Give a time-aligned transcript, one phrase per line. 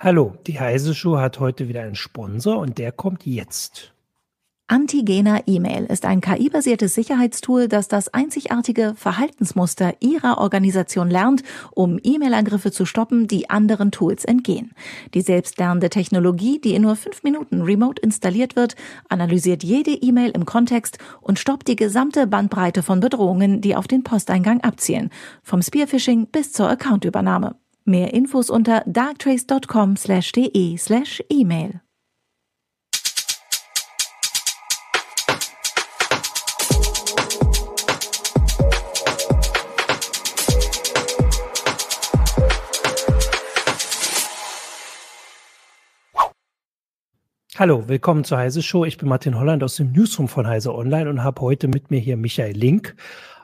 [0.00, 3.92] Hallo, die Heise Show hat heute wieder einen Sponsor und der kommt jetzt.
[4.68, 11.42] Antigena E-Mail ist ein KI-basiertes Sicherheitstool, das das einzigartige Verhaltensmuster Ihrer Organisation lernt,
[11.72, 14.70] um E-Mail-Angriffe zu stoppen, die anderen Tools entgehen.
[15.14, 18.76] Die selbstlernende Technologie, die in nur fünf Minuten remote installiert wird,
[19.08, 24.04] analysiert jede E-Mail im Kontext und stoppt die gesamte Bandbreite von Bedrohungen, die auf den
[24.04, 25.10] Posteingang abzielen,
[25.42, 27.56] vom Spearphishing bis zur Accountübernahme.
[27.88, 31.80] Mehr Infos unter darktrace.com/de/email.
[47.56, 48.84] Hallo, willkommen zur Heise Show.
[48.84, 52.00] Ich bin Martin Holland aus dem Newsroom von Heise Online und habe heute mit mir
[52.00, 52.94] hier Michael Link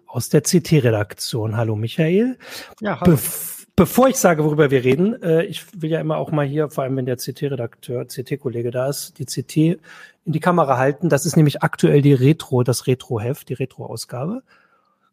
[0.06, 1.56] aus der CT-Redaktion.
[1.56, 2.36] Hallo Michael.
[2.80, 3.12] Ja, hallo.
[3.12, 6.70] Bef bevor ich sage, worüber wir reden, äh, ich will ja immer auch mal hier,
[6.70, 9.80] vor allem wenn der CT-Redakteur, CT-Kollege da ist, die CT
[10.24, 11.08] in die Kamera halten.
[11.08, 14.42] Das ist nämlich aktuell die Retro, das Retro-Heft, die Retro-Ausgabe.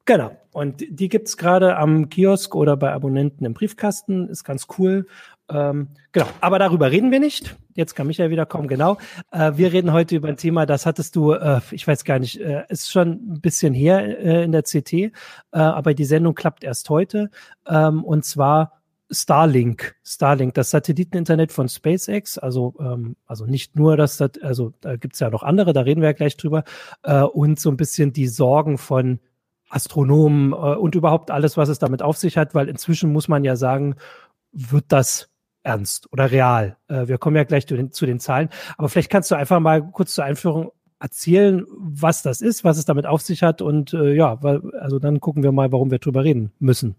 [0.05, 0.35] Genau.
[0.51, 4.27] Und die gibt's gerade am Kiosk oder bei Abonnenten im Briefkasten.
[4.29, 5.05] Ist ganz cool.
[5.51, 7.55] Ähm, genau, aber darüber reden wir nicht.
[7.75, 8.97] Jetzt kann Michael wieder kommen, genau.
[9.31, 12.39] Äh, wir reden heute über ein Thema, das hattest du, äh, ich weiß gar nicht,
[12.39, 15.11] äh, ist schon ein bisschen her äh, in der CT, äh,
[15.51, 17.29] aber die Sendung klappt erst heute.
[17.67, 24.21] Ähm, und zwar Starlink, Starlink, das Satelliteninternet von SpaceX, also ähm, also nicht nur das,
[24.21, 26.63] also da gibt's ja noch andere, da reden wir ja gleich drüber,
[27.03, 29.19] äh, und so ein bisschen die Sorgen von
[29.69, 33.43] Astronomen äh, und überhaupt alles, was es damit auf sich hat, weil inzwischen muss man
[33.43, 33.95] ja sagen,
[34.53, 35.30] wird das
[35.63, 36.77] ernst oder real.
[36.87, 38.49] Äh, wir kommen ja gleich zu den, zu den Zahlen.
[38.77, 42.85] Aber vielleicht kannst du einfach mal kurz zur Einführung erzählen, was das ist, was es
[42.85, 45.99] damit auf sich hat und äh, ja, weil, also dann gucken wir mal, warum wir
[45.99, 46.95] drüber reden müssen.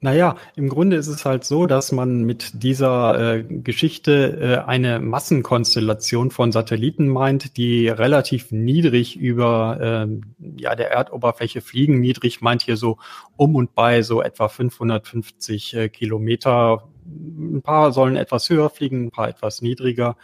[0.00, 5.00] Naja, im Grunde ist es halt so, dass man mit dieser äh, Geschichte äh, eine
[5.00, 12.00] Massenkonstellation von Satelliten meint, die relativ niedrig über äh, ja, der Erdoberfläche fliegen.
[12.00, 12.98] Niedrig meint hier so
[13.36, 19.10] um und bei so etwa 550 äh, Kilometer ein paar sollen etwas höher fliegen, ein
[19.10, 20.16] paar etwas niedriger.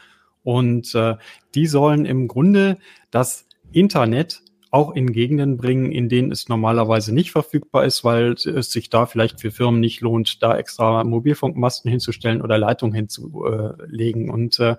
[0.43, 1.17] Und äh,
[1.55, 2.78] die sollen im Grunde
[3.11, 4.43] das Internet
[4.73, 9.06] auch in Gegenden bringen, in denen es normalerweise nicht verfügbar ist, weil es sich da
[9.06, 14.31] vielleicht für Firmen nicht lohnt, da extra Mobilfunkmasten hinzustellen oder Leitungen hinzulegen.
[14.31, 14.77] Und äh,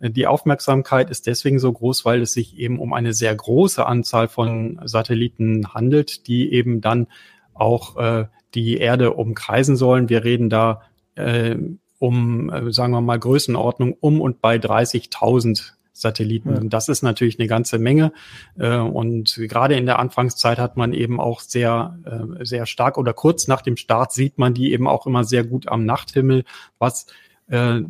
[0.00, 4.28] die Aufmerksamkeit ist deswegen so groß, weil es sich eben um eine sehr große Anzahl
[4.28, 7.06] von Satelliten handelt, die eben dann
[7.52, 10.08] auch äh, die Erde umkreisen sollen.
[10.08, 10.80] Wir reden da
[11.16, 11.56] äh,
[11.98, 16.54] um, äh, sagen wir mal, Größenordnung um und bei 30.000 Satelliten.
[16.54, 16.60] Ja.
[16.64, 18.12] Das ist natürlich eine ganze Menge.
[18.58, 23.12] Äh, und gerade in der Anfangszeit hat man eben auch sehr, äh, sehr stark oder
[23.14, 26.44] kurz nach dem Start sieht man die eben auch immer sehr gut am Nachthimmel,
[26.78, 27.06] was
[27.48, 27.80] äh,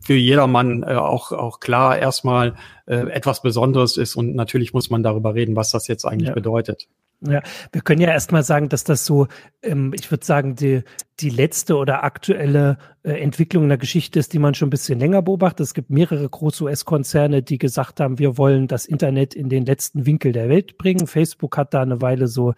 [0.00, 2.54] für jedermann äh, auch, auch klar erstmal
[2.86, 4.16] äh, etwas Besonderes ist.
[4.16, 6.34] Und natürlich muss man darüber reden, was das jetzt eigentlich ja.
[6.34, 6.88] bedeutet.
[7.22, 7.42] Ja,
[7.72, 9.26] wir können ja erstmal sagen, dass das so,
[9.62, 10.82] ähm, ich würde sagen, die,
[11.20, 14.98] die letzte oder aktuelle äh, Entwicklung in der Geschichte ist, die man schon ein bisschen
[14.98, 15.60] länger beobachtet.
[15.60, 20.06] Es gibt mehrere große US-Konzerne, die gesagt haben, wir wollen das Internet in den letzten
[20.06, 21.06] Winkel der Welt bringen.
[21.06, 22.54] Facebook hat da eine Weile so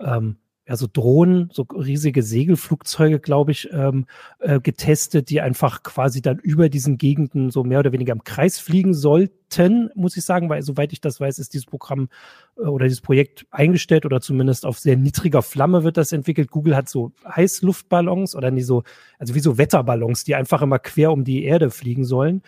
[0.00, 0.36] ähm,
[0.72, 4.06] ja, so Drohnen, so riesige Segelflugzeuge, glaube ich, ähm,
[4.38, 8.58] äh, getestet, die einfach quasi dann über diesen Gegenden so mehr oder weniger im Kreis
[8.58, 12.08] fliegen sollten, muss ich sagen, weil soweit ich das weiß, ist dieses Programm
[12.56, 16.50] äh, oder dieses Projekt eingestellt oder zumindest auf sehr niedriger Flamme wird das entwickelt.
[16.50, 18.82] Google hat so Heißluftballons oder nie so,
[19.18, 22.40] also wie so Wetterballons, die einfach immer quer um die Erde fliegen sollen.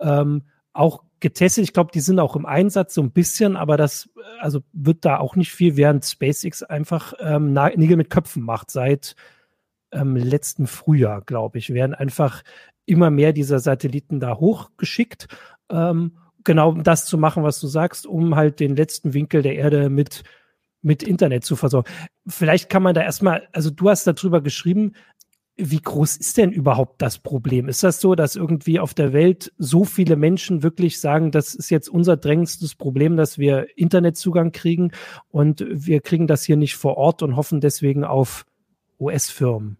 [0.00, 0.42] Ähm,
[0.74, 1.64] auch getestet.
[1.64, 4.08] Ich glaube, die sind auch im Einsatz so ein bisschen, aber das
[4.40, 9.14] also wird da auch nicht viel, während SpaceX einfach ähm, Nägel mit Köpfen macht seit
[9.92, 11.72] ähm, letzten Frühjahr, glaube ich.
[11.72, 12.42] Werden einfach
[12.86, 15.28] immer mehr dieser Satelliten da hochgeschickt.
[15.70, 19.90] Ähm, genau das zu machen, was du sagst, um halt den letzten Winkel der Erde
[19.90, 20.22] mit
[20.82, 21.90] mit Internet zu versorgen.
[22.26, 24.92] Vielleicht kann man da erstmal, also du hast darüber geschrieben,
[25.62, 27.68] wie groß ist denn überhaupt das Problem?
[27.68, 31.70] Ist das so, dass irgendwie auf der Welt so viele Menschen wirklich sagen, das ist
[31.70, 34.92] jetzt unser drängendstes Problem, dass wir Internetzugang kriegen
[35.30, 38.46] und wir kriegen das hier nicht vor Ort und hoffen deswegen auf
[38.98, 39.76] US-Firmen?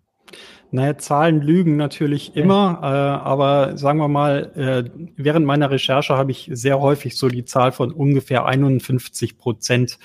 [0.73, 6.31] Naja, Zahlen lügen natürlich immer, äh, aber sagen wir mal, äh, während meiner Recherche habe
[6.31, 9.99] ich sehr häufig so die Zahl von ungefähr 51 Prozent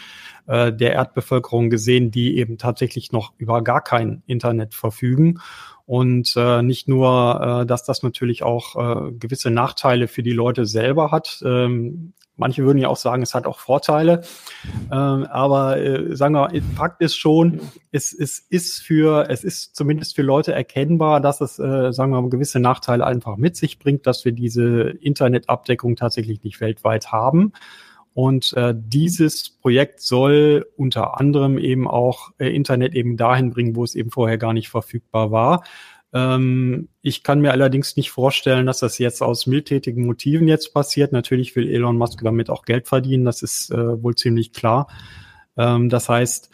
[0.47, 5.39] äh, der Erdbevölkerung gesehen, die eben tatsächlich noch über gar kein Internet verfügen.
[5.85, 10.65] Und äh, nicht nur, äh, dass das natürlich auch äh, gewisse Nachteile für die Leute
[10.65, 11.43] selber hat.
[11.45, 14.21] Ähm, manche würden ja auch sagen, es hat auch Vorteile.
[14.91, 17.61] Ähm, aber äh, sagen wir, Fakt ist schon,
[17.91, 22.21] es, es ist für, es ist zumindest für Leute erkennbar, dass es, äh, sagen wir
[22.21, 27.53] mal, gewisse Nachteile einfach mit sich bringt, dass wir diese Internetabdeckung tatsächlich nicht weltweit haben.
[28.15, 33.83] Und äh, dieses Projekt soll unter anderem eben auch äh, Internet eben dahin bringen, wo
[33.83, 35.65] es eben vorher gar nicht verfügbar war.
[36.15, 41.11] Ähm, ich kann mir allerdings nicht vorstellen, dass das jetzt aus mildtätigen Motiven jetzt passiert.
[41.11, 44.87] Natürlich will Elon Musk damit auch Geld verdienen, das ist äh, wohl ziemlich klar.
[45.57, 46.49] Ähm, das heißt,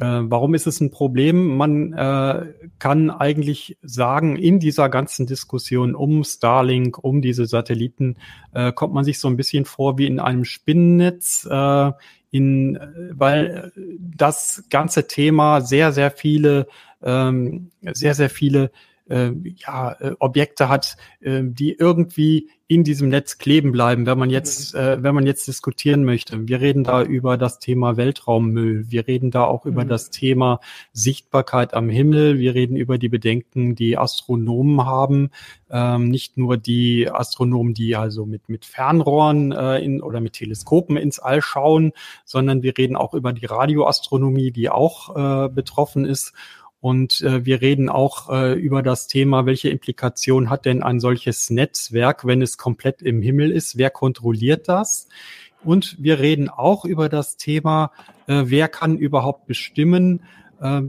[0.00, 1.56] äh, warum ist es ein Problem?
[1.56, 8.18] Man äh, kann eigentlich sagen, in dieser ganzen Diskussion um Starlink, um diese Satelliten,
[8.52, 11.92] äh, kommt man sich so ein bisschen vor wie in einem Spinnennetz, äh,
[12.30, 12.78] in,
[13.12, 16.66] weil das ganze Thema sehr, sehr viele,
[17.02, 18.70] ähm, sehr, sehr viele
[19.08, 24.28] äh, ja, äh, Objekte hat, äh, die irgendwie in diesem Netz kleben bleiben, wenn man
[24.28, 24.80] jetzt, mhm.
[24.80, 26.48] äh, wenn man jetzt diskutieren möchte.
[26.48, 28.90] Wir reden da über das Thema Weltraummüll.
[28.90, 29.72] Wir reden da auch mhm.
[29.72, 30.60] über das Thema
[30.92, 32.38] Sichtbarkeit am Himmel.
[32.38, 35.30] Wir reden über die Bedenken, die Astronomen haben.
[35.70, 40.96] Ähm, nicht nur die Astronomen, die also mit, mit Fernrohren äh, in, oder mit Teleskopen
[40.96, 41.92] ins All schauen,
[42.24, 46.32] sondern wir reden auch über die Radioastronomie, die auch äh, betroffen ist.
[46.80, 51.50] Und äh, wir reden auch äh, über das Thema, welche Implikation hat denn ein solches
[51.50, 53.76] Netzwerk, wenn es komplett im Himmel ist?
[53.76, 55.08] Wer kontrolliert das?
[55.64, 57.92] Und wir reden auch über das Thema,
[58.26, 60.22] äh, wer kann überhaupt bestimmen,
[60.60, 60.82] äh,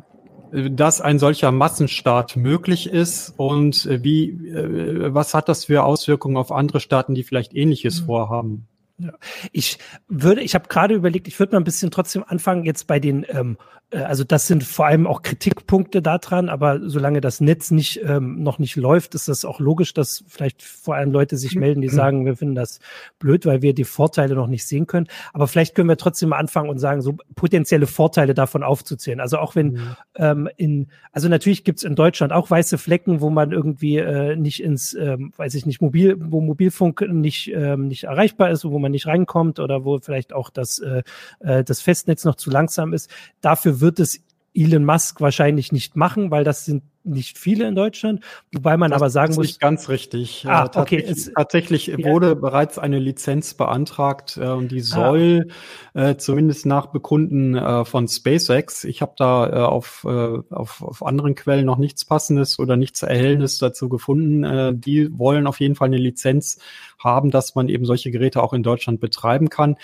[0.52, 6.38] dass ein solcher Massenstaat möglich ist und äh, wie, äh, was hat das für Auswirkungen
[6.38, 8.06] auf andere Staaten, die vielleicht Ähnliches mhm.
[8.06, 8.68] vorhaben?
[9.00, 9.14] Ja.
[9.52, 9.78] Ich
[10.08, 13.26] würde, ich habe gerade überlegt, ich würde mal ein bisschen trotzdem anfangen jetzt bei den
[13.30, 13.58] ähm,
[13.92, 18.44] äh, also das sind vor allem auch Kritikpunkte daran, aber solange das Netz nicht ähm,
[18.44, 21.90] noch nicht läuft, ist das auch logisch, dass vielleicht vor allem Leute sich melden, die
[21.90, 22.80] sagen, wir finden das
[23.20, 25.08] blöd, weil wir die Vorteile noch nicht sehen können.
[25.34, 29.20] Aber vielleicht können wir trotzdem mal anfangen und sagen, so potenzielle Vorteile davon aufzuzählen.
[29.20, 29.96] Also auch wenn mhm.
[30.16, 34.62] ähm, in, also natürlich gibt's in Deutschland auch weiße Flecken, wo man irgendwie äh, nicht
[34.62, 38.87] ins, ähm, weiß ich nicht, mobil, wo Mobilfunk nicht ähm, nicht erreichbar ist, wo man
[38.90, 41.04] nicht reinkommt oder wo vielleicht auch das äh,
[41.40, 43.10] äh das Festnetz noch zu langsam ist.
[43.42, 44.22] Dafür wird es
[44.54, 48.24] Elon Musk wahrscheinlich nicht machen, weil das sind nicht viele in Deutschland,
[48.54, 49.48] wobei man das aber sagen muss.
[49.48, 50.46] Nicht ganz richtig.
[50.48, 51.02] Ah, äh, okay.
[51.02, 51.98] Tatsächlich, tatsächlich ja.
[52.04, 54.84] wurde bereits eine Lizenz beantragt äh, und die ah.
[54.84, 55.48] soll
[55.94, 56.10] ah.
[56.10, 58.84] äh, zumindest nach Bekunden äh, von SpaceX.
[58.84, 63.04] Ich habe da äh, auf, äh, auf, auf anderen Quellen noch nichts Passendes oder nichts
[63.04, 64.44] Erhellendes dazu gefunden.
[64.44, 66.60] Äh, die wollen auf jeden Fall eine Lizenz
[67.00, 69.76] haben, dass man eben solche Geräte auch in Deutschland betreiben kann.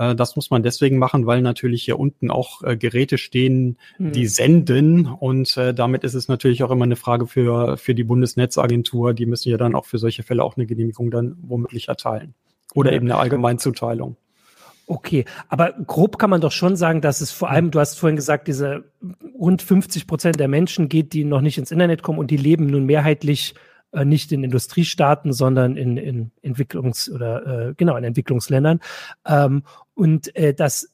[0.00, 4.12] Äh, das muss man deswegen machen, weil natürlich hier unten auch äh, Geräte stehen, mhm.
[4.12, 5.06] die senden.
[5.06, 9.14] Und äh, damit ist es natürlich auch immer eine Frage für, für die Bundesnetzagentur.
[9.14, 12.34] Die müssen ja dann auch für solche Fälle auch eine Genehmigung dann womöglich erteilen.
[12.74, 12.96] Oder ja.
[12.96, 14.16] eben eine Allgemeinzuteilung.
[14.86, 18.16] Okay, aber grob kann man doch schon sagen, dass es vor allem, du hast vorhin
[18.16, 18.90] gesagt, diese
[19.38, 22.66] rund 50 Prozent der Menschen geht, die noch nicht ins Internet kommen und die leben
[22.66, 23.54] nun mehrheitlich
[23.92, 28.80] äh, nicht in Industriestaaten, sondern in, in Entwicklungs- oder äh, genau in Entwicklungsländern.
[29.24, 29.62] Ähm,
[29.94, 30.90] und äh, dass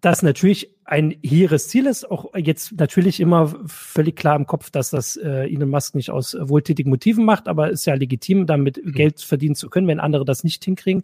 [0.00, 4.90] das natürlich ein hehres Ziel ist, auch jetzt natürlich immer völlig klar im Kopf, dass
[4.90, 8.92] das äh, Elon Musk nicht aus wohltätigen Motiven macht, aber ist ja legitim, damit mhm.
[8.92, 11.02] Geld verdienen zu können, wenn andere das nicht hinkriegen.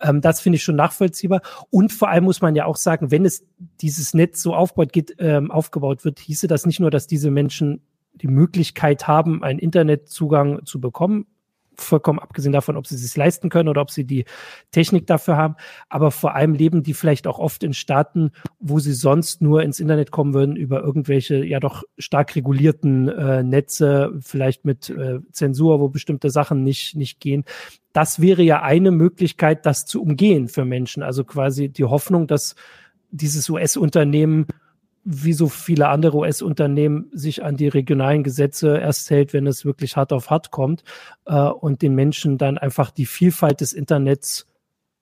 [0.00, 1.42] Ähm, das finde ich schon nachvollziehbar.
[1.70, 3.44] Und vor allem muss man ja auch sagen, wenn es
[3.80, 7.82] dieses Netz so aufbaut, geht, ähm, aufgebaut wird, hieße das nicht nur, dass diese Menschen
[8.14, 11.26] die Möglichkeit haben, einen Internetzugang zu bekommen,
[11.80, 14.24] vollkommen abgesehen davon, ob sie es sich leisten können oder ob sie die
[14.70, 15.56] Technik dafür haben.
[15.88, 19.80] Aber vor allem leben die vielleicht auch oft in Staaten, wo sie sonst nur ins
[19.80, 25.80] Internet kommen würden über irgendwelche ja doch stark regulierten äh, Netze, vielleicht mit äh, Zensur,
[25.80, 27.44] wo bestimmte Sachen nicht, nicht gehen.
[27.92, 31.02] Das wäre ja eine Möglichkeit, das zu umgehen für Menschen.
[31.02, 32.54] Also quasi die Hoffnung, dass
[33.10, 34.46] dieses US-Unternehmen
[35.10, 39.96] wie so viele andere US-Unternehmen sich an die regionalen Gesetze erst hält, wenn es wirklich
[39.96, 40.84] hart auf hart kommt
[41.24, 44.46] äh, und den Menschen dann einfach die Vielfalt des Internets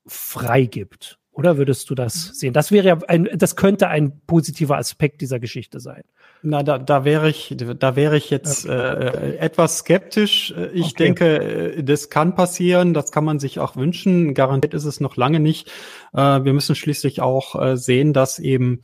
[0.06, 1.18] freigibt.
[1.32, 2.34] Oder würdest du das mhm.
[2.34, 2.52] sehen?
[2.52, 6.04] Das wäre ja ein, das könnte ein positiver Aspekt dieser Geschichte sein.
[6.40, 8.75] Na, da, da wäre ich, da wäre ich jetzt okay.
[8.75, 10.54] äh, etwas skeptisch.
[10.72, 10.94] Ich okay.
[10.96, 14.34] denke, das kann passieren, das kann man sich auch wünschen.
[14.34, 15.68] Garantiert ist es noch lange nicht.
[16.14, 18.82] Äh, wir müssen schließlich auch äh, sehen, dass eben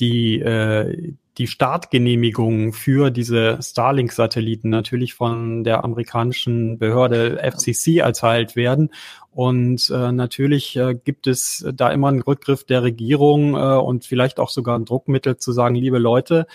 [0.00, 8.90] die, äh, die Startgenehmigung für diese Starlink-Satelliten natürlich von der amerikanischen Behörde FCC erteilt werden.
[9.32, 14.38] Und äh, natürlich äh, gibt es da immer einen Rückgriff der Regierung äh, und vielleicht
[14.38, 16.46] auch sogar ein Druckmittel zu sagen, liebe Leute,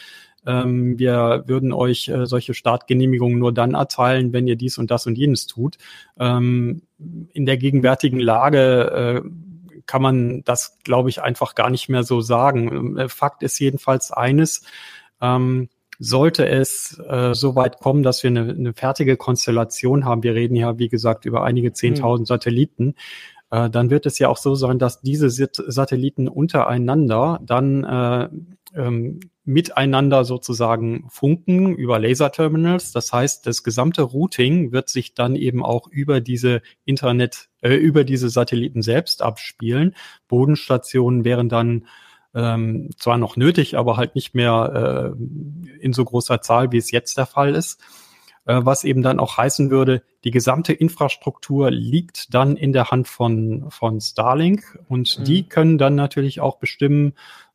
[0.46, 5.06] ähm, wir würden euch äh, solche Startgenehmigungen nur dann erteilen, wenn ihr dies und das
[5.06, 5.78] und jenes tut.
[6.18, 6.84] Ähm,
[7.34, 9.30] in der gegenwärtigen Lage äh,
[9.90, 12.96] kann man das, glaube ich, einfach gar nicht mehr so sagen.
[12.96, 14.62] Äh, Fakt ist jedenfalls eines,
[15.20, 15.68] ähm,
[15.98, 20.56] sollte es äh, so weit kommen, dass wir eine, eine fertige Konstellation haben, wir reden
[20.56, 22.34] ja, wie gesagt, über einige zehntausend mhm.
[22.34, 22.96] Satelliten,
[23.50, 28.30] äh, dann wird es ja auch so sein, dass diese Satelliten untereinander dann äh,
[28.76, 32.92] ähm, miteinander sozusagen funken über Laserterminals.
[32.92, 38.04] Das heißt, das gesamte Routing wird sich dann eben auch über diese Internet, äh, über
[38.04, 39.96] diese Satelliten selbst abspielen.
[40.28, 41.88] Bodenstationen wären dann
[42.36, 46.92] ähm, zwar noch nötig, aber halt nicht mehr äh, in so großer Zahl, wie es
[46.92, 47.82] jetzt der Fall ist.
[48.46, 53.08] Äh, was eben dann auch heißen würde, die gesamte Infrastruktur liegt dann in der Hand
[53.08, 55.24] von, von Starlink und mhm.
[55.24, 57.14] die können dann natürlich auch bestimmen,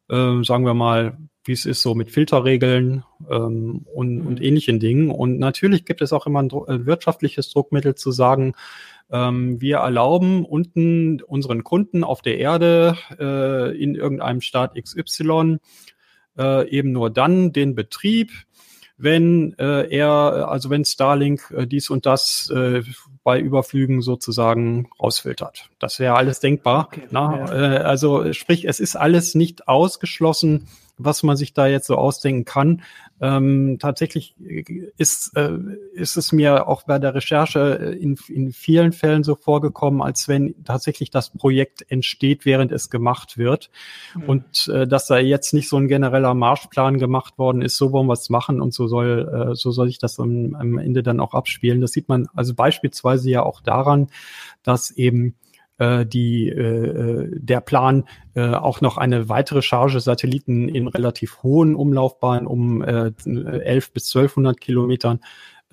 [0.09, 4.27] äh, sagen wir mal, wie es ist so mit Filterregeln ähm, und, mhm.
[4.27, 5.11] und ähnlichen Dingen.
[5.11, 8.55] Und natürlich gibt es auch immer ein, ein wirtschaftliches Druckmittel zu sagen,
[9.15, 15.59] wir erlauben unten unseren Kunden auf der Erde äh, in irgendeinem Staat XY
[16.39, 18.33] äh, eben nur dann den Betrieb,
[18.97, 22.83] wenn äh, er, also wenn Starlink äh, dies und das äh,
[23.23, 25.71] bei Überflügen sozusagen rausfiltert.
[25.79, 26.89] Das wäre alles denkbar.
[26.93, 27.75] Okay, na, ja.
[27.75, 32.45] äh, also sprich, es ist alles nicht ausgeschlossen, was man sich da jetzt so ausdenken
[32.45, 32.83] kann.
[33.21, 34.35] Ähm, tatsächlich
[34.97, 35.59] ist, äh,
[35.93, 40.55] ist es mir auch bei der Recherche in, in vielen Fällen so vorgekommen, als wenn
[40.65, 43.71] tatsächlich das Projekt entsteht, während es gemacht wird.
[44.15, 44.23] Mhm.
[44.25, 48.07] Und äh, dass da jetzt nicht so ein genereller Marschplan gemacht worden ist, so wollen
[48.07, 51.21] wir es machen und so soll, äh, so soll sich das am, am Ende dann
[51.21, 51.81] auch abspielen.
[51.81, 54.09] Das sieht man also beispielsweise ja auch daran,
[54.63, 55.35] dass eben
[55.79, 58.05] äh, die, äh, der Plan,
[58.35, 64.15] äh, auch noch eine weitere Charge Satelliten in relativ hohen Umlaufbahnen um äh, 11 bis
[64.15, 65.21] 1200 Kilometern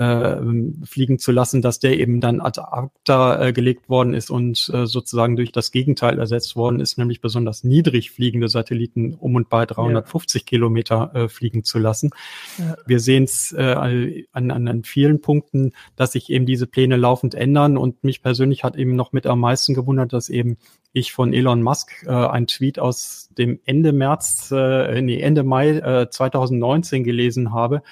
[0.02, 4.72] äh, fliegen zu lassen, dass der eben dann ad acta äh, gelegt worden ist und
[4.74, 9.50] äh, sozusagen durch das Gegenteil ersetzt worden ist, nämlich besonders niedrig fliegende Satelliten um und
[9.50, 10.46] bei 350 ja.
[10.46, 12.10] Kilometer äh, fliegen zu lassen.
[12.58, 12.76] Ja.
[12.88, 17.36] Wir sehen es äh, an, an, an vielen Punkten, dass sich eben diese Pläne laufend
[17.36, 20.58] ändern und mich persönlich hat eben noch mit am meisten gewundert, dass eben
[20.94, 25.70] ich von Elon Musk äh, ein Tweet aus dem Ende März, äh, nee, Ende Mai
[25.70, 27.84] äh, 2019 gelesen habe,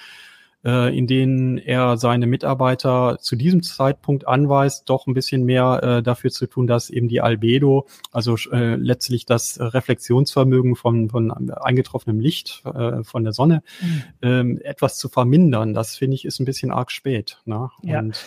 [0.64, 6.02] äh, in denen er seine Mitarbeiter zu diesem Zeitpunkt anweist, doch ein bisschen mehr äh,
[6.02, 12.20] dafür zu tun, dass eben die Albedo, also äh, letztlich das Reflexionsvermögen von, von eingetroffenem
[12.20, 14.02] Licht äh, von der Sonne, mhm.
[14.22, 15.74] ähm, etwas zu vermindern.
[15.74, 17.40] Das finde ich ist ein bisschen arg spät.
[17.44, 17.70] Ne?
[17.82, 18.00] Ja.
[18.00, 18.24] Und,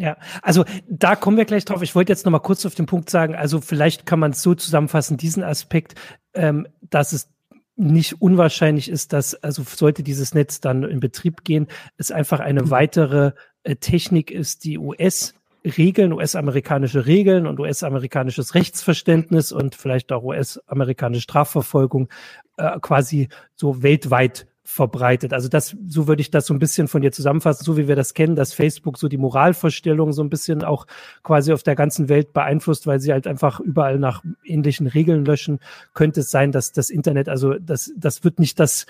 [0.00, 1.82] ja, also da kommen wir gleich drauf.
[1.82, 4.40] Ich wollte jetzt noch mal kurz auf den Punkt sagen, also vielleicht kann man es
[4.40, 5.94] so zusammenfassen, diesen Aspekt,
[6.32, 7.28] ähm, dass es
[7.76, 12.62] nicht unwahrscheinlich ist, dass, also sollte dieses Netz dann in Betrieb gehen, es einfach eine
[12.64, 12.70] mhm.
[12.70, 15.34] weitere äh, Technik ist, die US
[15.64, 22.08] Regeln, US-amerikanische Regeln und US-amerikanisches Rechtsverständnis und vielleicht auch US-amerikanische Strafverfolgung
[22.56, 25.32] äh, quasi so weltweit verbreitet.
[25.32, 27.96] Also das, so würde ich das so ein bisschen von dir zusammenfassen, so wie wir
[27.96, 30.86] das kennen, dass Facebook so die Moralvorstellung so ein bisschen auch
[31.24, 35.58] quasi auf der ganzen Welt beeinflusst, weil sie halt einfach überall nach ähnlichen Regeln löschen,
[35.92, 38.86] könnte es sein, dass das Internet, also das, das wird nicht das,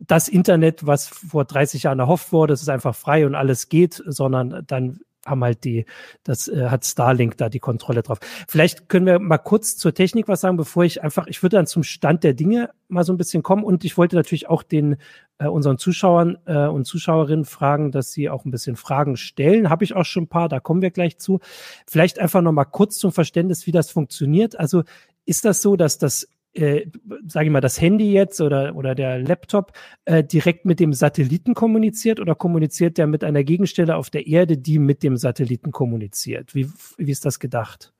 [0.00, 4.02] das Internet, was vor 30 Jahren erhofft wurde, es ist einfach frei und alles geht,
[4.04, 5.84] sondern dann haben halt die,
[6.24, 8.18] das äh, hat Starlink da die Kontrolle drauf.
[8.48, 11.66] Vielleicht können wir mal kurz zur Technik was sagen, bevor ich einfach, ich würde dann
[11.66, 14.96] zum Stand der Dinge mal so ein bisschen kommen und ich wollte natürlich auch den
[15.38, 19.70] äh, unseren Zuschauern äh, und Zuschauerinnen fragen, dass sie auch ein bisschen Fragen stellen.
[19.70, 21.40] Habe ich auch schon ein paar, da kommen wir gleich zu.
[21.86, 24.58] Vielleicht einfach noch mal kurz zum Verständnis, wie das funktioniert.
[24.58, 24.82] Also
[25.26, 26.86] ist das so, dass das äh,
[27.26, 29.72] sage ich mal, das Handy jetzt oder, oder der Laptop
[30.04, 34.58] äh, direkt mit dem Satelliten kommuniziert oder kommuniziert der mit einer Gegenstelle auf der Erde,
[34.58, 36.54] die mit dem Satelliten kommuniziert?
[36.54, 37.92] Wie, wie ist das gedacht?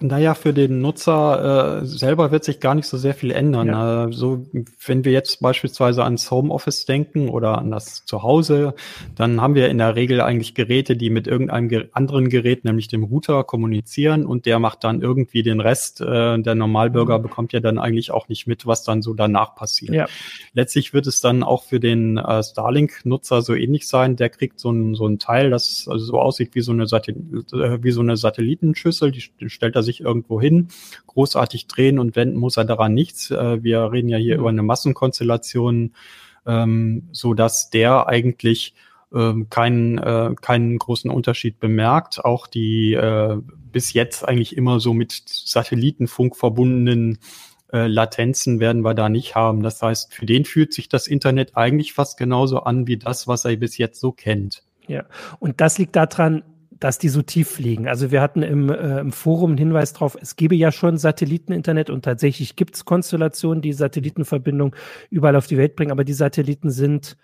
[0.00, 3.68] Naja, für den Nutzer äh, selber wird sich gar nicht so sehr viel ändern.
[3.68, 4.04] Ja.
[4.04, 4.46] Äh, so,
[4.84, 8.74] wenn wir jetzt beispielsweise ans Homeoffice denken oder an das Zuhause,
[9.14, 12.88] dann haben wir in der Regel eigentlich Geräte, die mit irgendeinem ge anderen Gerät, nämlich
[12.88, 16.00] dem Router, kommunizieren und der macht dann irgendwie den Rest.
[16.00, 17.22] Äh, der Normalbürger mhm.
[17.22, 19.94] bekommt ja dann eigentlich auch nicht mit, was dann so danach passiert.
[19.94, 20.06] Ja.
[20.52, 24.16] Letztlich wird es dann auch für den äh, Starlink-Nutzer so ähnlich sein.
[24.16, 27.52] Der kriegt so ein, so ein Teil, das also so aussieht wie so eine, Satellit
[27.54, 30.68] äh, wie so eine Satellitenschüssel, die stellt er sich irgendwo hin.
[31.06, 33.30] Großartig drehen und wenden muss er daran nichts.
[33.30, 34.40] Äh, wir reden ja hier mhm.
[34.40, 35.94] über eine Massenkonstellation,
[36.46, 38.74] ähm, so dass der eigentlich
[39.14, 42.24] ähm, keinen, äh, keinen großen Unterschied bemerkt.
[42.24, 43.38] Auch die äh,
[43.72, 47.18] bis jetzt eigentlich immer so mit Satellitenfunk verbundenen
[47.72, 49.62] äh, Latenzen werden wir da nicht haben.
[49.62, 53.44] Das heißt, für den fühlt sich das Internet eigentlich fast genauso an wie das, was
[53.44, 54.62] er bis jetzt so kennt.
[54.88, 55.04] Ja,
[55.40, 56.42] und das liegt daran,
[56.80, 57.88] dass die so tief fliegen.
[57.88, 61.90] Also wir hatten im, äh, im Forum einen Hinweis darauf, es gebe ja schon Satelliteninternet
[61.90, 64.74] und tatsächlich gibt es Konstellationen, die Satellitenverbindung
[65.10, 67.16] überall auf die Welt bringen, aber die Satelliten sind,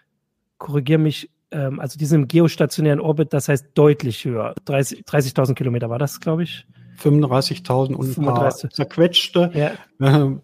[0.58, 4.54] korrigier mich, ähm, also die sind im geostationären Orbit, das heißt deutlich höher.
[4.66, 5.04] 30.000
[5.34, 6.66] 30 Kilometer war das, glaube ich.
[7.02, 9.50] 35.000 und ein paar zerquetschte.
[9.54, 9.72] Ja.
[10.00, 10.40] Ähm,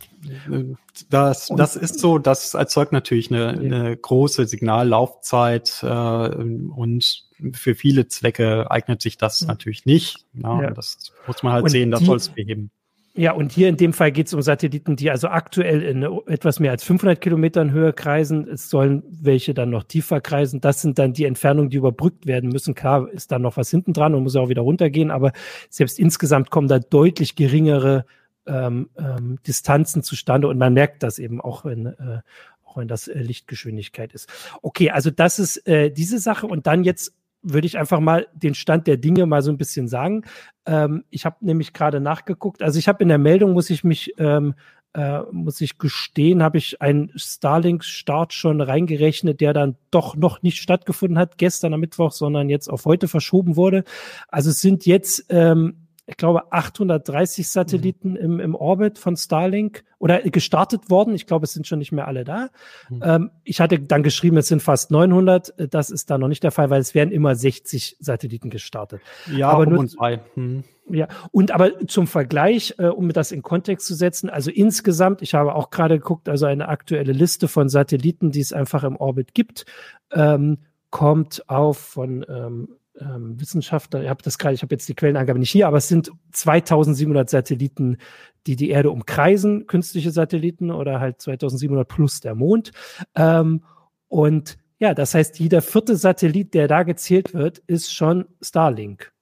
[1.08, 8.08] das, das ist so, das erzeugt natürlich eine, eine große Signallaufzeit äh, und für viele
[8.08, 10.26] Zwecke eignet sich das natürlich nicht.
[10.34, 12.70] Ja, Das muss man halt und sehen, das soll es beheben.
[13.18, 16.60] Ja, und hier in dem Fall geht es um Satelliten, die also aktuell in etwas
[16.60, 18.46] mehr als 500 Kilometern Höhe kreisen.
[18.46, 20.60] Es sollen welche dann noch tiefer kreisen.
[20.60, 22.76] Das sind dann die Entfernungen, die überbrückt werden müssen.
[22.76, 25.32] Klar ist da noch was hinten dran und muss auch wieder runtergehen, aber
[25.68, 28.04] selbst insgesamt kommen da deutlich geringere
[28.46, 32.20] ähm, ähm, Distanzen zustande und man merkt das eben auch, wenn, äh,
[32.64, 34.28] auch wenn das äh, Lichtgeschwindigkeit ist.
[34.62, 38.54] Okay, also das ist äh, diese Sache und dann jetzt würde ich einfach mal den
[38.54, 40.24] Stand der Dinge mal so ein bisschen sagen.
[40.66, 42.62] Ähm, ich habe nämlich gerade nachgeguckt.
[42.62, 44.54] Also ich habe in der Meldung, muss ich mich, ähm,
[44.94, 50.58] äh, muss ich gestehen, habe ich einen Starlink-Start schon reingerechnet, der dann doch noch nicht
[50.58, 53.84] stattgefunden hat, gestern am Mittwoch, sondern jetzt auf heute verschoben wurde.
[54.28, 58.16] Also es sind jetzt ähm, ich glaube, 830 Satelliten mhm.
[58.16, 61.14] im, im Orbit von Starlink oder gestartet worden.
[61.14, 62.48] Ich glaube, es sind schon nicht mehr alle da.
[62.88, 63.02] Mhm.
[63.04, 65.52] Ähm, ich hatte dann geschrieben, es sind fast 900.
[65.70, 69.02] Das ist da noch nicht der Fall, weil es werden immer 60 Satelliten gestartet.
[69.30, 69.86] Ja, aber um nur.
[70.34, 70.64] Mhm.
[70.90, 75.34] Ja, und aber zum Vergleich, äh, um das in Kontext zu setzen, also insgesamt, ich
[75.34, 79.34] habe auch gerade geguckt, also eine aktuelle Liste von Satelliten, die es einfach im Orbit
[79.34, 79.66] gibt,
[80.10, 80.56] ähm,
[80.88, 85.38] kommt auf von ähm, ähm, Wissenschaftler, ich habe das gerade, ich habe jetzt die Quellenangabe
[85.38, 87.98] nicht hier, aber es sind 2700 Satelliten,
[88.46, 92.72] die die Erde umkreisen, künstliche Satelliten oder halt 2700 plus der Mond.
[93.14, 93.62] Ähm,
[94.08, 99.12] und ja, das heißt, jeder vierte Satellit, der da gezählt wird, ist schon Starlink.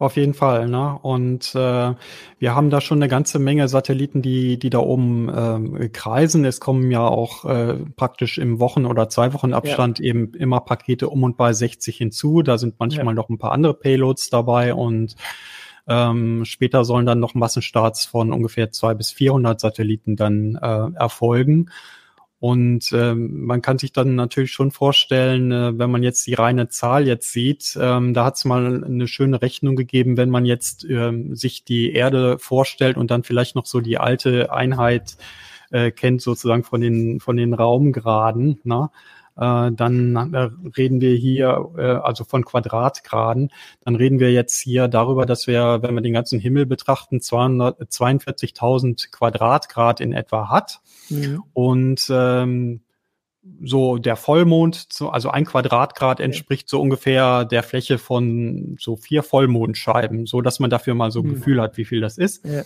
[0.00, 0.96] Auf jeden Fall, ne?
[1.02, 1.94] Und äh,
[2.38, 6.44] wir haben da schon eine ganze Menge Satelliten, die, die da oben äh, kreisen.
[6.44, 10.04] Es kommen ja auch äh, praktisch im Wochen- oder zwei Wochen Abstand ja.
[10.04, 12.42] eben immer Pakete um und bei 60 hinzu.
[12.42, 13.14] Da sind manchmal ja.
[13.14, 15.16] noch ein paar andere Payloads dabei und
[15.88, 21.70] ähm, später sollen dann noch Massenstarts von ungefähr zwei bis 400 Satelliten dann äh, erfolgen.
[22.40, 26.68] Und ähm, man kann sich dann natürlich schon vorstellen, äh, wenn man jetzt die reine
[26.68, 30.84] Zahl jetzt sieht, ähm, da hat es mal eine schöne Rechnung gegeben, wenn man jetzt
[30.84, 35.16] ähm, sich die Erde vorstellt und dann vielleicht noch so die alte Einheit
[35.70, 38.60] äh, kennt, sozusagen von den, von den Raumgraden.
[38.62, 38.92] Na?
[39.38, 43.50] Äh, dann äh, reden wir hier, äh, also von Quadratgraden,
[43.84, 49.10] dann reden wir jetzt hier darüber, dass wir, wenn wir den ganzen Himmel betrachten, 42.000
[49.10, 50.80] Quadratgrad in etwa hat.
[51.08, 51.44] Mhm.
[51.52, 52.80] Und ähm,
[53.62, 60.26] so der Vollmond, also ein Quadratgrad entspricht so ungefähr der Fläche von so vier Vollmondscheiben,
[60.26, 61.34] so dass man dafür mal so ein mhm.
[61.34, 62.44] Gefühl hat, wie viel das ist.
[62.44, 62.64] Ja.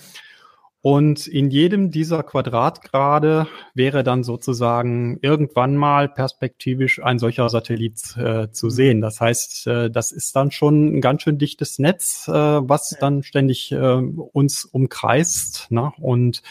[0.82, 8.50] Und in jedem dieser Quadratgrade wäre dann sozusagen irgendwann mal perspektivisch ein solcher Satellit äh,
[8.50, 8.70] zu mhm.
[8.70, 9.00] sehen.
[9.00, 13.22] Das heißt, äh, das ist dann schon ein ganz schön dichtes Netz, äh, was dann
[13.22, 15.70] ständig äh, uns umkreist.
[15.70, 15.92] Ne?
[16.00, 16.42] Und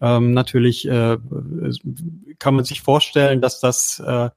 [0.00, 1.18] ähm, natürlich äh,
[2.40, 4.30] kann man sich vorstellen, dass das äh,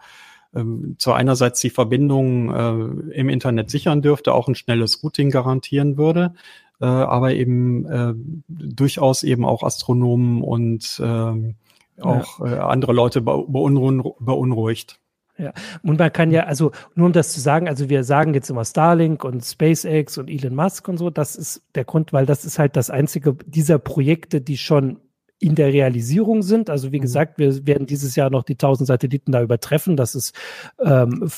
[0.54, 5.98] ähm, zu einerseits die Verbindung äh, im Internet sichern dürfte, auch ein schnelles Routing garantieren
[5.98, 6.36] würde
[6.82, 8.14] äh, aber eben äh,
[8.48, 11.54] durchaus eben auch Astronomen und äh,
[12.02, 12.46] auch ja.
[12.46, 15.00] äh, andere Leute beunruhigt.
[15.38, 18.50] Ja, und man kann ja, also nur um das zu sagen, also wir sagen jetzt
[18.50, 22.46] immer Starlink und SpaceX und Elon Musk und so, das ist der Grund, weil das
[22.46, 25.00] ist halt das einzige dieser Projekte, die schon
[25.42, 26.70] in der Realisierung sind.
[26.70, 27.02] Also wie mhm.
[27.02, 29.98] gesagt, wir werden dieses Jahr noch die 1000 Satelliten da übertreffen.
[29.98, 30.36] Das ist,
[30.80, 31.30] ähm,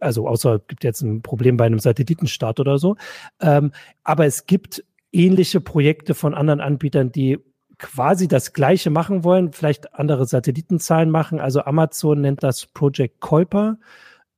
[0.00, 2.96] also außer es gibt jetzt ein Problem bei einem Satellitenstart oder so.
[3.40, 3.70] Ähm,
[4.02, 7.38] aber es gibt ähnliche Projekte von anderen Anbietern, die
[7.78, 11.38] quasi das Gleiche machen wollen, vielleicht andere Satellitenzahlen machen.
[11.38, 13.78] Also Amazon nennt das Project Kuiper.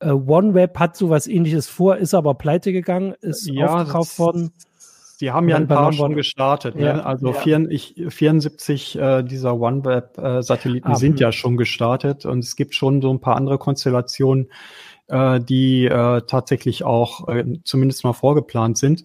[0.05, 4.52] Uh, OneWeb hat sowas ähnliches vor, ist aber pleite gegangen, ist ja, aufgekauft worden.
[5.20, 6.76] Die haben ja ein paar schon gestartet.
[6.76, 6.87] Ne?
[6.87, 7.40] Ja, also ja.
[7.40, 13.11] 74, 74 äh, dieser OneWeb-Satelliten äh, sind ja schon gestartet und es gibt schon so
[13.11, 14.50] ein paar andere Konstellationen,
[15.09, 19.05] äh, die äh, tatsächlich auch äh, zumindest mal vorgeplant sind.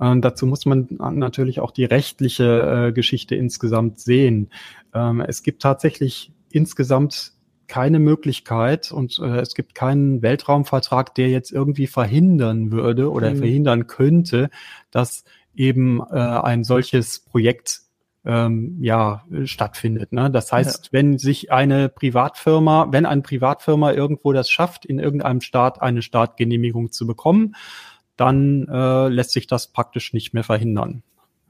[0.00, 4.50] Äh, dazu muss man natürlich auch die rechtliche äh, Geschichte insgesamt sehen.
[4.94, 7.32] Ähm, es gibt tatsächlich insgesamt
[7.68, 13.36] keine Möglichkeit und äh, es gibt keinen Weltraumvertrag, der jetzt irgendwie verhindern würde oder mhm.
[13.38, 14.50] verhindern könnte,
[14.90, 17.80] dass eben äh, ein solches Projekt
[18.24, 20.12] ähm, ja stattfindet.
[20.12, 20.30] Ne?
[20.30, 20.92] Das heißt, ja.
[20.92, 26.92] wenn sich eine Privatfirma, wenn eine Privatfirma irgendwo das schafft, in irgendeinem Staat eine Startgenehmigung
[26.92, 27.54] zu bekommen,
[28.16, 31.02] dann äh, lässt sich das praktisch nicht mehr verhindern.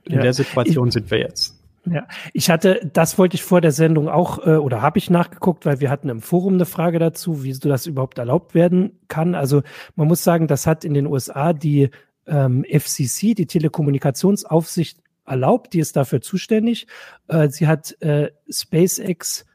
[0.05, 0.23] In ja.
[0.23, 1.59] der Situation sind wir jetzt.
[1.85, 5.67] Ja, ich hatte, das wollte ich vor der Sendung auch, äh, oder habe ich nachgeguckt,
[5.67, 9.35] weil wir hatten im Forum eine Frage dazu, wie das überhaupt erlaubt werden kann.
[9.35, 9.63] Also
[9.97, 11.91] man muss sagen, das hat in den USA die
[12.33, 16.89] ähm, FCC, die Telekommunikationsaufsicht, erlaubt, die ist dafür zuständig.
[17.29, 19.47] Äh, sie hat äh, SpaceX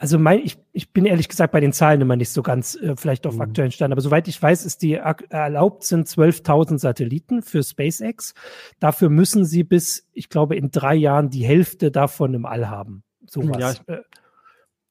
[0.00, 2.96] also mein, ich, ich bin ehrlich gesagt bei den Zahlen immer nicht so ganz äh,
[2.96, 3.42] vielleicht auf mhm.
[3.42, 8.32] aktuellen Stand, aber soweit ich weiß, ist die erlaubt sind 12.000 Satelliten für SpaceX.
[8.78, 13.02] Dafür müssen sie bis, ich glaube, in drei Jahren die Hälfte davon im All haben.
[13.28, 13.82] Sowas.
[13.86, 13.94] Ja.
[13.94, 14.00] Äh,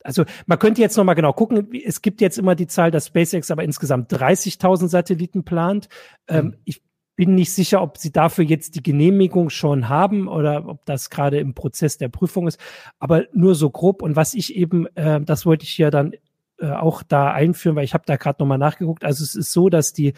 [0.03, 1.69] also man könnte jetzt noch mal genau gucken.
[1.73, 5.89] Es gibt jetzt immer die Zahl, dass SpaceX aber insgesamt 30.000 Satelliten plant.
[6.27, 6.55] Ähm, mhm.
[6.65, 6.83] ich
[7.19, 11.37] bin nicht sicher, ob sie dafür jetzt die Genehmigung schon haben oder ob das gerade
[11.37, 12.57] im Prozess der Prüfung ist.
[12.97, 14.01] Aber nur so grob.
[14.01, 16.13] Und was ich eben, äh, das wollte ich ja dann
[16.59, 19.03] äh, auch da einführen, weil ich habe da gerade nochmal nachgeguckt.
[19.03, 20.13] Also es ist so, dass die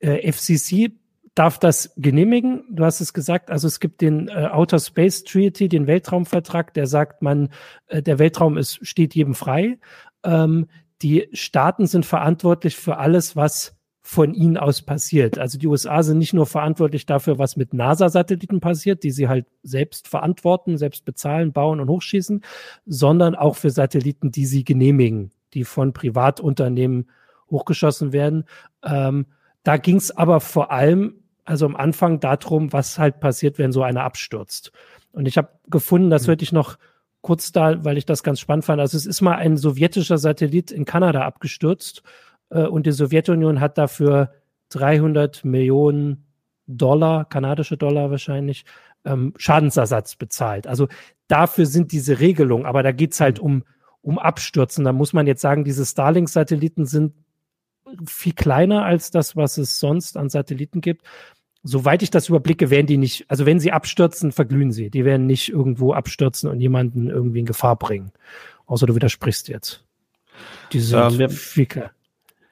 [0.00, 0.90] äh, FCC
[1.36, 2.64] darf das genehmigen.
[2.68, 3.52] Du hast es gesagt.
[3.52, 7.50] Also es gibt den äh, Outer Space Treaty, den Weltraumvertrag, der sagt, man,
[7.86, 9.78] äh, der Weltraum ist, steht jedem frei.
[10.24, 10.66] Ähm,
[11.00, 15.38] die Staaten sind verantwortlich für alles, was von ihnen aus passiert.
[15.38, 19.46] Also die USA sind nicht nur verantwortlich dafür, was mit NASA-Satelliten passiert, die sie halt
[19.62, 22.42] selbst verantworten, selbst bezahlen, bauen und hochschießen,
[22.84, 27.08] sondern auch für Satelliten, die sie genehmigen, die von Privatunternehmen
[27.50, 28.44] hochgeschossen werden.
[28.84, 29.24] Ähm,
[29.62, 31.14] da ging es aber vor allem,
[31.46, 34.70] also am Anfang darum, was halt passiert, wenn so einer abstürzt.
[35.12, 36.28] Und ich habe gefunden, das mhm.
[36.28, 36.76] würde ich noch
[37.22, 38.82] kurz da, weil ich das ganz spannend fand.
[38.82, 42.02] Also es ist mal ein sowjetischer Satellit in Kanada abgestürzt
[42.62, 44.32] und die Sowjetunion hat dafür
[44.70, 46.24] 300 Millionen
[46.66, 48.64] Dollar, kanadische Dollar wahrscheinlich,
[49.04, 50.66] ähm, Schadensersatz bezahlt.
[50.66, 50.88] Also
[51.28, 53.64] dafür sind diese Regelungen, aber da geht's halt um,
[54.02, 54.84] um Abstürzen.
[54.84, 57.12] Da muss man jetzt sagen, diese Starlink-Satelliten sind
[58.06, 61.02] viel kleiner als das, was es sonst an Satelliten gibt.
[61.62, 64.90] Soweit ich das überblicke, werden die nicht, also wenn sie abstürzen, verglühen sie.
[64.90, 68.12] Die werden nicht irgendwo abstürzen und jemanden irgendwie in Gefahr bringen.
[68.66, 69.84] Außer du widersprichst jetzt.
[70.72, 71.90] Die sind ähm, viel kleiner.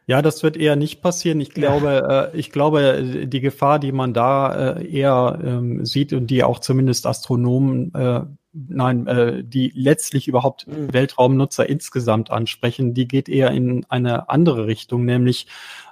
[0.06, 1.40] Ja, das wird eher nicht passieren.
[1.40, 2.24] Ich glaube, ja.
[2.24, 6.58] äh, ich glaube, die Gefahr, die man da äh, eher ähm, sieht und die auch
[6.58, 10.92] zumindest Astronomen, äh, nein, äh, die letztlich überhaupt mhm.
[10.92, 15.46] Weltraumnutzer insgesamt ansprechen, die geht eher in eine andere Richtung, nämlich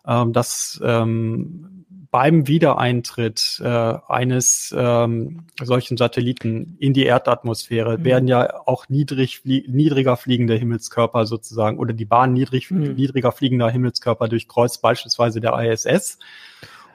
[0.07, 1.80] ähm, dass ähm,
[2.11, 8.05] beim Wiedereintritt äh, eines ähm, solchen Satelliten in die Erdatmosphäre mhm.
[8.05, 12.95] werden ja auch niedrig flie niedriger fliegende Himmelskörper sozusagen oder die Bahn niedrig, mhm.
[12.95, 16.19] niedriger fliegender Himmelskörper durchkreuzt, beispielsweise der ISS.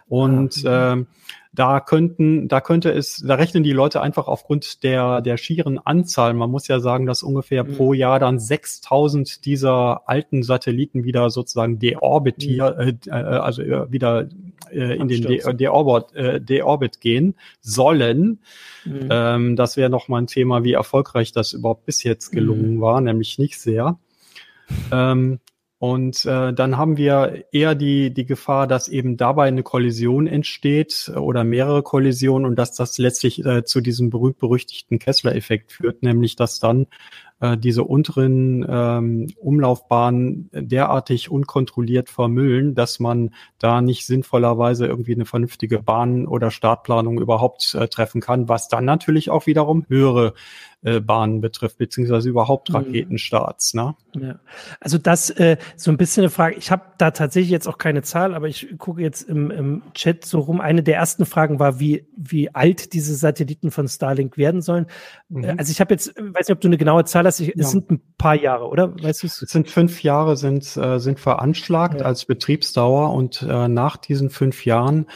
[0.08, 0.64] Und.
[0.64, 0.70] Mhm.
[0.70, 1.08] ähm,
[1.56, 6.34] da könnten, da könnte es, da rechnen die Leute einfach aufgrund der, der schieren Anzahl.
[6.34, 7.76] Man muss ja sagen, dass ungefähr mhm.
[7.76, 12.84] pro Jahr dann 6000 dieser alten Satelliten wieder sozusagen deorbitiert, mhm.
[12.84, 14.28] äh, äh, also äh, wieder
[14.70, 15.24] äh, in den
[15.58, 18.40] Deorbit, äh, Deorbit gehen sollen.
[18.84, 19.08] Mhm.
[19.10, 22.82] Ähm, das wäre noch mal ein Thema, wie erfolgreich das überhaupt bis jetzt gelungen mhm.
[22.82, 23.98] war, nämlich nicht sehr.
[24.92, 25.40] Ähm,
[25.78, 31.12] und äh, dann haben wir eher die, die Gefahr, dass eben dabei eine Kollision entsteht
[31.16, 36.60] oder mehrere Kollisionen und dass das letztlich äh, zu diesem berühmt-berüchtigten Kessler-Effekt führt, nämlich dass
[36.60, 36.88] dann
[37.46, 45.26] äh, diese unteren ähm, Umlaufbahnen derartig unkontrolliert vermüllen, dass man da nicht sinnvollerweise irgendwie eine
[45.26, 50.34] vernünftige Bahn- oder Startplanung überhaupt äh, treffen kann, was dann natürlich auch wiederum höhere
[50.86, 52.76] äh, Bahnen betrifft, beziehungsweise überhaupt mhm.
[52.76, 53.74] Raketenstarts.
[53.74, 53.96] Ne?
[54.14, 54.40] Ja.
[54.80, 56.58] Also das äh, so ein bisschen eine Frage.
[56.58, 60.26] Ich habe da tatsächlich jetzt auch keine Zahl, aber ich gucke jetzt im, im Chat
[60.26, 60.62] so rum.
[60.62, 64.86] Eine der ersten Fragen war, wie, wie alt diese Satelliten von Starlink werden sollen.
[65.30, 65.44] Mhm.
[65.44, 67.35] Äh, also ich habe jetzt, weiß nicht, ob du eine genaue Zahl hast.
[67.40, 67.54] Ich, ja.
[67.58, 68.94] Es sind ein paar Jahre, oder?
[69.02, 69.42] Weißt du es?
[69.42, 72.06] Es sind fünf Jahre, sind, äh, sind veranschlagt ja.
[72.06, 75.08] als Betriebsdauer und äh, nach diesen fünf Jahren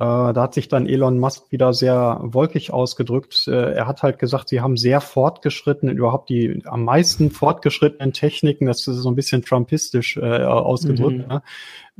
[0.00, 3.46] äh, da hat sich dann Elon Musk wieder sehr wolkig ausgedrückt.
[3.46, 8.66] Äh, er hat halt gesagt, sie haben sehr fortgeschritten, überhaupt die am meisten fortgeschrittenen Techniken,
[8.66, 11.28] das ist so ein bisschen trumpistisch äh, ausgedrückt, mhm.
[11.28, 11.42] ne,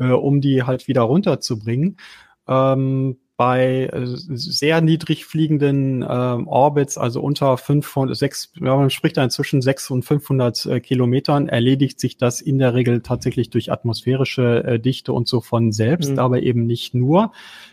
[0.00, 1.98] äh, um die halt wieder runterzubringen.
[2.48, 9.16] Ähm, bei äh, sehr niedrig fliegenden ähm, Orbits, also unter 500, 6, ja, man spricht
[9.16, 13.72] da inzwischen 6 und 500 äh, Kilometern, erledigt sich das in der Regel tatsächlich durch
[13.72, 16.18] atmosphärische äh, Dichte und so von selbst, mhm.
[16.20, 17.32] aber eben nicht nur.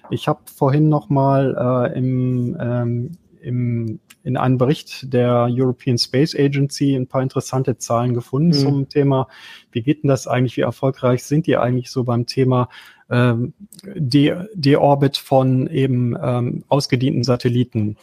[0.10, 6.36] Ich habe vorhin noch mal äh, im, ähm, im in einem Bericht der European Space
[6.36, 8.54] Agency ein paar interessante Zahlen gefunden mhm.
[8.54, 9.28] zum Thema,
[9.72, 12.70] wie geht denn das eigentlich, wie erfolgreich sind die eigentlich so beim Thema
[13.12, 17.98] ähm, De Deorbit von eben ähm, ausgedienten Satelliten.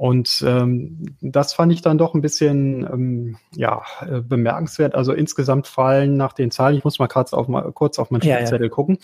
[0.00, 4.94] Und ähm, das fand ich dann doch ein bisschen ähm, ja, äh, bemerkenswert.
[4.94, 8.22] Also insgesamt fallen nach den Zahlen, ich muss mal kurz auf, mal, kurz auf meinen
[8.22, 8.68] ja, ja.
[8.70, 8.96] gucken,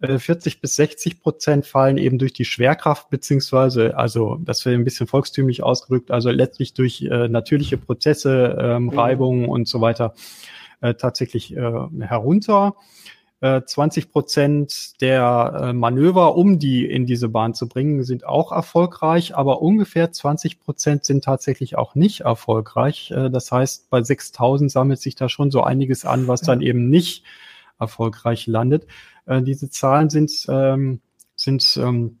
[0.00, 4.84] äh, 40 bis 60 Prozent fallen eben durch die Schwerkraft, beziehungsweise, also das wäre ein
[4.84, 8.88] bisschen volkstümlich ausgedrückt, also letztlich durch äh, natürliche Prozesse, ähm, mhm.
[8.90, 10.12] Reibungen und so weiter
[10.82, 12.74] äh, tatsächlich äh, herunter.
[13.44, 18.52] 20 äh, Prozent der äh, Manöver, um die in diese Bahn zu bringen, sind auch
[18.52, 23.10] erfolgreich, aber ungefähr 20 Prozent sind tatsächlich auch nicht erfolgreich.
[23.10, 26.88] Äh, das heißt, bei 6000 sammelt sich da schon so einiges an, was dann eben
[26.88, 27.24] nicht
[27.78, 28.86] erfolgreich landet.
[29.26, 31.00] Diese Zahlen sind, ähm,
[31.34, 32.18] sind ähm,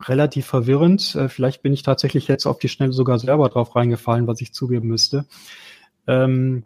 [0.00, 1.18] relativ verwirrend.
[1.28, 4.88] Vielleicht bin ich tatsächlich jetzt auf die Schnelle sogar selber drauf reingefallen, was ich zugeben
[4.88, 5.26] müsste.
[6.06, 6.64] Ähm,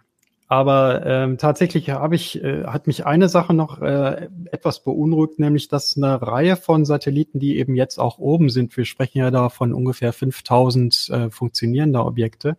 [0.51, 5.69] aber ähm, tatsächlich habe ich, äh, hat mich eine Sache noch äh, etwas beunruhigt, nämlich
[5.69, 9.49] dass eine Reihe von Satelliten, die eben jetzt auch oben sind, wir sprechen ja da
[9.49, 12.57] von ungefähr 5000 äh, funktionierender Objekte,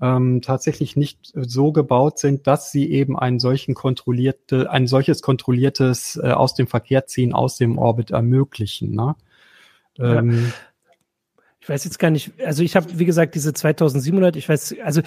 [0.00, 6.20] ähm, tatsächlich nicht so gebaut sind, dass sie eben einen solchen kontrollierte, ein solches kontrolliertes
[6.22, 8.92] äh, aus dem Verkehr ziehen, aus dem Orbit ermöglichen.
[8.92, 9.16] Ne?
[9.98, 10.38] Ähm, ja.
[11.58, 15.02] Ich weiß jetzt gar nicht, also ich habe, wie gesagt, diese 2700, ich weiß, also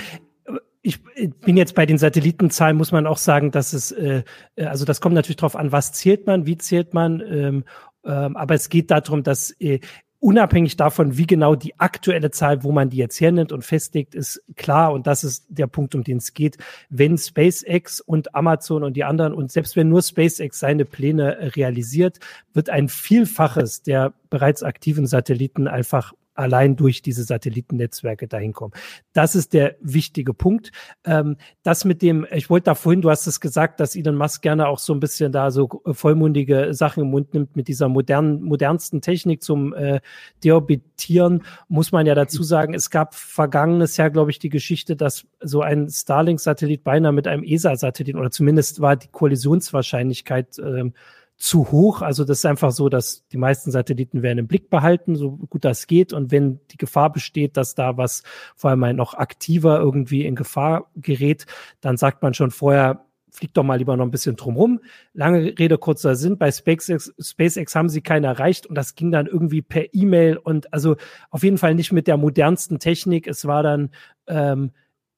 [0.82, 1.00] ich
[1.42, 4.24] bin jetzt bei den Satellitenzahlen, muss man auch sagen, dass es, äh,
[4.56, 7.64] äh, also das kommt natürlich drauf an, was zählt man, wie zählt man, ähm,
[8.04, 9.80] ähm, aber es geht darum, dass äh,
[10.20, 14.44] unabhängig davon, wie genau die aktuelle Zahl, wo man die jetzt hernimmt und festlegt, ist
[14.56, 16.58] klar, und das ist der Punkt, um den es geht,
[16.90, 22.20] wenn SpaceX und Amazon und die anderen und selbst wenn nur SpaceX seine Pläne realisiert,
[22.54, 28.74] wird ein Vielfaches der bereits aktiven Satelliten einfach allein durch diese Satellitennetzwerke dahin kommen.
[29.14, 30.72] Das ist der wichtige Punkt.
[31.06, 34.42] Ähm, das mit dem, ich wollte da vorhin, du hast es gesagt, dass Elon Musk
[34.42, 38.42] gerne auch so ein bisschen da so vollmundige Sachen im Mund nimmt mit dieser modernen,
[38.44, 40.00] modernsten Technik zum äh,
[40.44, 45.26] Deorbitieren, muss man ja dazu sagen, es gab vergangenes Jahr, glaube ich, die Geschichte, dass
[45.42, 50.94] so ein Starlink-Satellit beinahe mit einem ESA-Satelliten oder zumindest war die Kollisionswahrscheinlichkeit ähm,
[51.42, 52.04] zu hoch.
[52.04, 55.66] Also das ist einfach so, dass die meisten Satelliten werden im Blick behalten, so gut
[55.66, 56.14] das geht.
[56.14, 58.22] Und wenn die Gefahr besteht, dass da was
[58.56, 61.48] vor allem noch aktiver irgendwie in Gefahr gerät,
[61.82, 64.82] dann sagt man schon vorher, fliegt doch mal lieber noch ein bisschen drumrum.
[65.14, 66.38] Lange Rede, kurzer Sinn.
[66.38, 70.72] Bei SpaceX, SpaceX haben sie keinen erreicht und das ging dann irgendwie per E-Mail und
[70.72, 70.96] also
[71.32, 73.26] auf jeden Fall nicht mit der modernsten Technik.
[73.26, 73.90] Es war dann
[74.28, 74.72] ähm,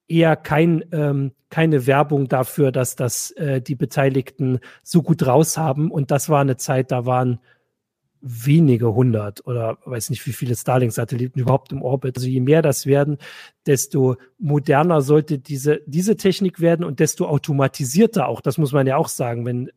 [0.08, 5.90] eher kein, ähm, keine Werbung dafür, dass das äh, die Beteiligten so gut raus haben.
[5.90, 7.40] Und das war eine Zeit, da waren
[8.26, 12.16] wenige hundert oder weiß nicht, wie viele Starlink-Satelliten überhaupt im Orbit.
[12.16, 13.18] Also je mehr das werden,
[13.66, 18.40] desto moderner sollte diese, diese Technik werden und desto automatisierter auch.
[18.40, 19.44] Das muss man ja auch sagen.
[19.44, 19.70] Wenn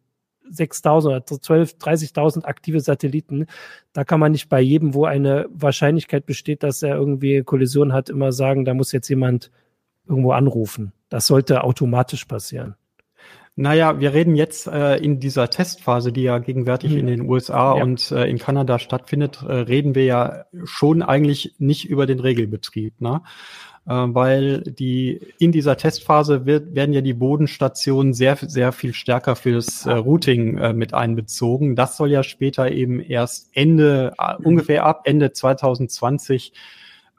[0.50, 3.48] 6000 oder 12, 30.000 aktive Satelliten,
[3.92, 8.10] da kann man nicht bei jedem, wo eine Wahrscheinlichkeit besteht, dass er irgendwie Kollision hat,
[8.10, 9.52] immer sagen, da muss jetzt jemand
[10.08, 10.92] irgendwo anrufen.
[11.10, 12.76] Das sollte automatisch passieren.
[13.60, 16.98] Naja, wir reden jetzt äh, in dieser Testphase, die ja gegenwärtig mhm.
[17.00, 17.84] in den USA ja.
[17.84, 23.02] und äh, in Kanada stattfindet, äh, reden wir ja schon eigentlich nicht über den Regelbetrieb,
[23.02, 23.24] ne?
[23.88, 29.36] Äh, weil die in dieser Testphase wird, werden ja die Bodenstationen sehr, sehr viel stärker
[29.36, 31.76] fürs äh, Routing äh, mit einbezogen.
[31.76, 34.46] Das soll ja später eben erst Ende, mhm.
[34.46, 36.54] ungefähr ab Ende 2020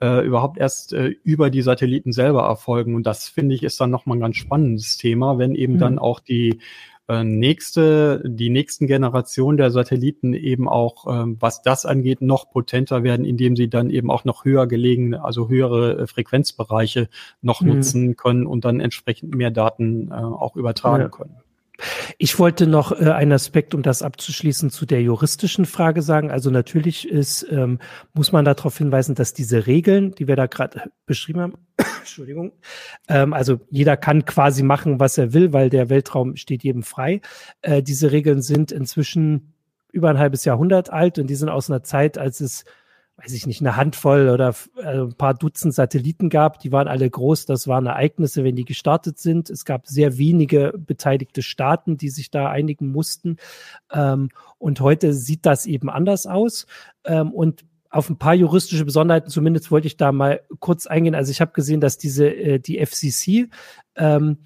[0.01, 2.95] äh, überhaupt erst äh, über die Satelliten selber erfolgen.
[2.95, 5.79] Und das finde ich ist dann nochmal ein ganz spannendes Thema, wenn eben mhm.
[5.79, 6.61] dann auch die
[7.09, 13.03] äh, nächste, die nächsten Generationen der Satelliten eben auch, ähm, was das angeht, noch potenter
[13.03, 17.09] werden, indem sie dann eben auch noch höher gelegene, also höhere äh, Frequenzbereiche
[17.41, 17.69] noch mhm.
[17.69, 21.09] nutzen können und dann entsprechend mehr Daten äh, auch übertragen ja.
[21.09, 21.37] können.
[22.19, 26.31] Ich wollte noch äh, einen Aspekt, um das abzuschließen, zu der juristischen Frage sagen.
[26.31, 27.79] Also natürlich ist, ähm,
[28.15, 31.55] muss man darauf hinweisen, dass diese Regeln, die wir da gerade beschrieben haben,
[32.01, 32.53] Entschuldigung,
[33.09, 37.21] ähm, also jeder kann quasi machen, was er will, weil der Weltraum steht jedem frei.
[37.63, 39.55] Äh, diese Regeln sind inzwischen
[39.93, 42.65] über ein halbes Jahrhundert alt und die sind aus einer Zeit, als es
[43.21, 46.61] weiß ich nicht, eine Handvoll oder äh, ein paar Dutzend Satelliten gab.
[46.61, 47.47] Die waren alle groß.
[47.47, 49.51] Das waren Ereignisse, wenn die gestartet sind.
[49.51, 53.37] Es gab sehr wenige beteiligte Staaten, die sich da einigen mussten.
[53.93, 54.29] Ähm,
[54.59, 56.67] und heute sieht das eben anders aus.
[57.05, 61.15] Ähm, und auf ein paar juristische Besonderheiten zumindest wollte ich da mal kurz eingehen.
[61.15, 63.49] Also ich habe gesehen, dass diese äh, die FCC,
[63.97, 64.39] ähm,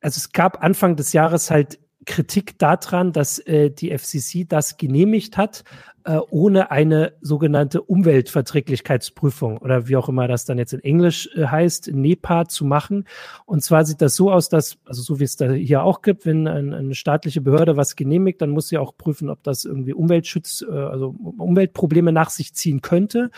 [0.00, 5.36] also es gab Anfang des Jahres halt Kritik daran, dass äh, die FCC das genehmigt
[5.36, 5.64] hat,
[6.06, 11.46] äh, ohne eine sogenannte Umweltverträglichkeitsprüfung oder wie auch immer das dann jetzt in Englisch äh,
[11.46, 13.06] heißt, NEPA zu machen.
[13.44, 16.24] Und zwar sieht das so aus, dass, also so wie es da hier auch gibt,
[16.24, 19.94] wenn ein, eine staatliche Behörde was genehmigt, dann muss sie auch prüfen, ob das irgendwie
[19.94, 23.32] Umweltschutz, äh, also Umweltprobleme nach sich ziehen könnte.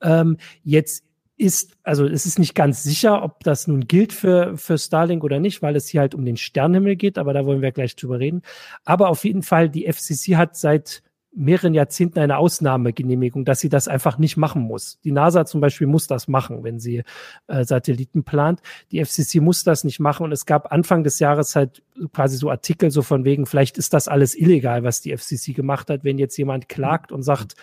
[0.00, 1.04] Ähm, jetzt
[1.36, 5.40] ist, also es ist nicht ganz sicher, ob das nun gilt für, für Starlink oder
[5.40, 8.18] nicht, weil es hier halt um den Sternenhimmel geht, aber da wollen wir gleich drüber
[8.18, 8.40] reden.
[8.84, 11.02] Aber auf jeden Fall, die FCC hat seit
[11.34, 15.00] mehreren Jahrzehnten eine Ausnahmegenehmigung, dass sie das einfach nicht machen muss.
[15.02, 17.02] Die NASA zum Beispiel muss das machen, wenn sie
[17.46, 18.60] äh, Satelliten plant.
[18.90, 20.24] Die FCC muss das nicht machen.
[20.24, 23.94] Und es gab Anfang des Jahres halt quasi so Artikel so von wegen, vielleicht ist
[23.94, 27.54] das alles illegal, was die FCC gemacht hat, wenn jetzt jemand klagt und sagt,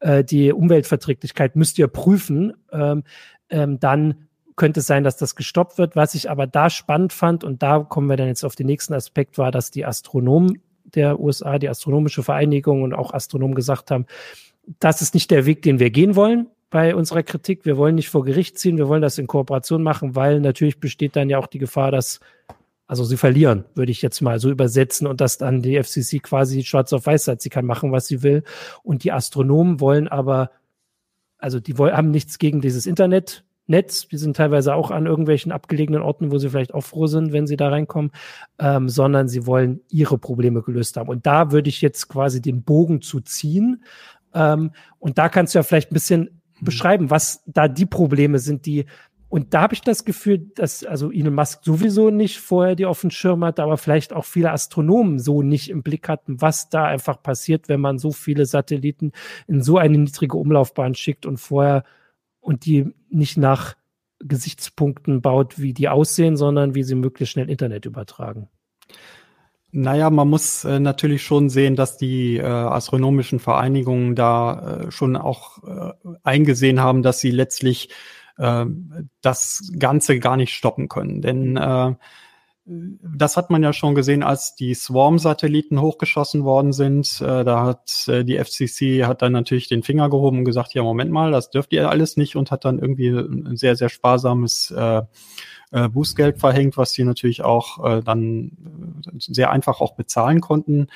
[0.00, 3.04] äh, die Umweltverträglichkeit müsst ihr prüfen, ähm,
[3.48, 5.96] ähm, dann könnte es sein, dass das gestoppt wird.
[5.96, 8.92] Was ich aber da spannend fand, und da kommen wir dann jetzt auf den nächsten
[8.92, 10.60] Aspekt, war, dass die Astronomen
[10.94, 14.06] der USA, die Astronomische Vereinigung und auch Astronomen gesagt haben,
[14.78, 17.64] das ist nicht der Weg, den wir gehen wollen bei unserer Kritik.
[17.64, 21.16] Wir wollen nicht vor Gericht ziehen, wir wollen das in Kooperation machen, weil natürlich besteht
[21.16, 22.20] dann ja auch die Gefahr, dass
[22.90, 26.64] also sie verlieren, würde ich jetzt mal so übersetzen und dass dann die FCC quasi
[26.64, 28.42] schwarz auf weiß hat, sie kann machen, was sie will.
[28.82, 30.50] Und die Astronomen wollen aber,
[31.38, 34.08] also die wollen, haben nichts gegen dieses Internet, Netz.
[34.08, 37.46] Die sind teilweise auch an irgendwelchen abgelegenen Orten, wo sie vielleicht auch froh sind, wenn
[37.46, 38.10] sie da reinkommen,
[38.58, 41.08] ähm, sondern sie wollen ihre Probleme gelöst haben.
[41.08, 43.84] Und da würde ich jetzt quasi den Bogen zu ziehen.
[44.34, 46.64] Ähm, und da kannst du ja vielleicht ein bisschen mhm.
[46.64, 48.84] beschreiben, was da die Probleme sind, die
[49.30, 53.00] und da habe ich das Gefühl, dass also Elon Musk sowieso nicht vorher die auf
[53.00, 56.86] dem Schirm hatte, aber vielleicht auch viele Astronomen so nicht im Blick hatten, was da
[56.86, 59.12] einfach passiert, wenn man so viele Satelliten
[59.46, 61.84] in so eine niedrige Umlaufbahn schickt und vorher
[62.40, 63.76] und die nicht nach
[64.20, 68.48] Gesichtspunkten baut, wie die aussehen, sondern wie sie möglichst schnell Internet übertragen.
[69.72, 75.16] Naja, man muss äh, natürlich schon sehen, dass die äh, astronomischen Vereinigungen da äh, schon
[75.16, 75.92] auch äh,
[76.24, 77.90] eingesehen haben, dass sie letztlich
[78.36, 78.66] äh,
[79.20, 81.22] das Ganze gar nicht stoppen können.
[81.22, 81.94] Denn äh,
[82.70, 87.20] das hat man ja schon gesehen, als die Swarm-Satelliten hochgeschossen worden sind.
[87.20, 90.82] Äh, da hat äh, die FCC hat dann natürlich den Finger gehoben und gesagt, ja,
[90.82, 94.70] Moment mal, das dürft ihr alles nicht und hat dann irgendwie ein sehr, sehr sparsames
[94.70, 95.02] äh,
[95.72, 98.52] äh, Bußgeld verhängt, was sie natürlich auch äh, dann
[99.18, 100.86] sehr einfach auch bezahlen konnten.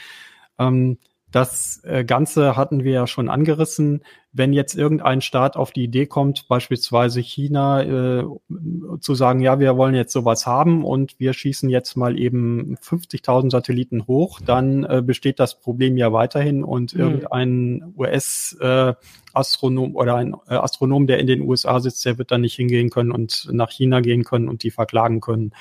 [0.59, 0.99] Ähm,
[1.35, 4.05] das äh, Ganze hatten wir ja schon angerissen.
[4.33, 8.25] Wenn jetzt irgendein Staat auf die Idee kommt, beispielsweise China, äh,
[9.01, 13.51] zu sagen, ja, wir wollen jetzt sowas haben und wir schießen jetzt mal eben 50.000
[13.51, 17.01] Satelliten hoch, dann äh, besteht das Problem ja weiterhin und mhm.
[17.01, 22.43] irgendein US-Astronom äh, oder ein äh, Astronom, der in den USA sitzt, der wird dann
[22.43, 25.53] nicht hingehen können und nach China gehen können und die verklagen können.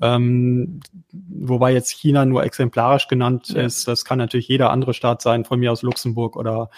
[0.00, 0.80] Ähm,
[1.12, 3.62] wobei jetzt China nur exemplarisch genannt ja.
[3.62, 3.86] ist.
[3.86, 6.70] Das kann natürlich jeder andere Staat sein, von mir aus Luxemburg oder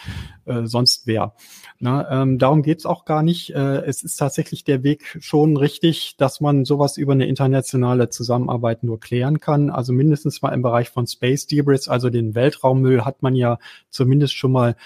[0.44, 1.34] äh, sonst wer.
[1.78, 3.54] Na, ähm, darum geht's auch gar nicht.
[3.54, 8.82] Äh, es ist tatsächlich der Weg schon richtig, dass man sowas über eine internationale Zusammenarbeit
[8.82, 9.70] nur klären kann.
[9.70, 13.58] Also mindestens mal im Bereich von Space Debris, also den Weltraummüll, hat man ja
[13.90, 14.76] zumindest schon mal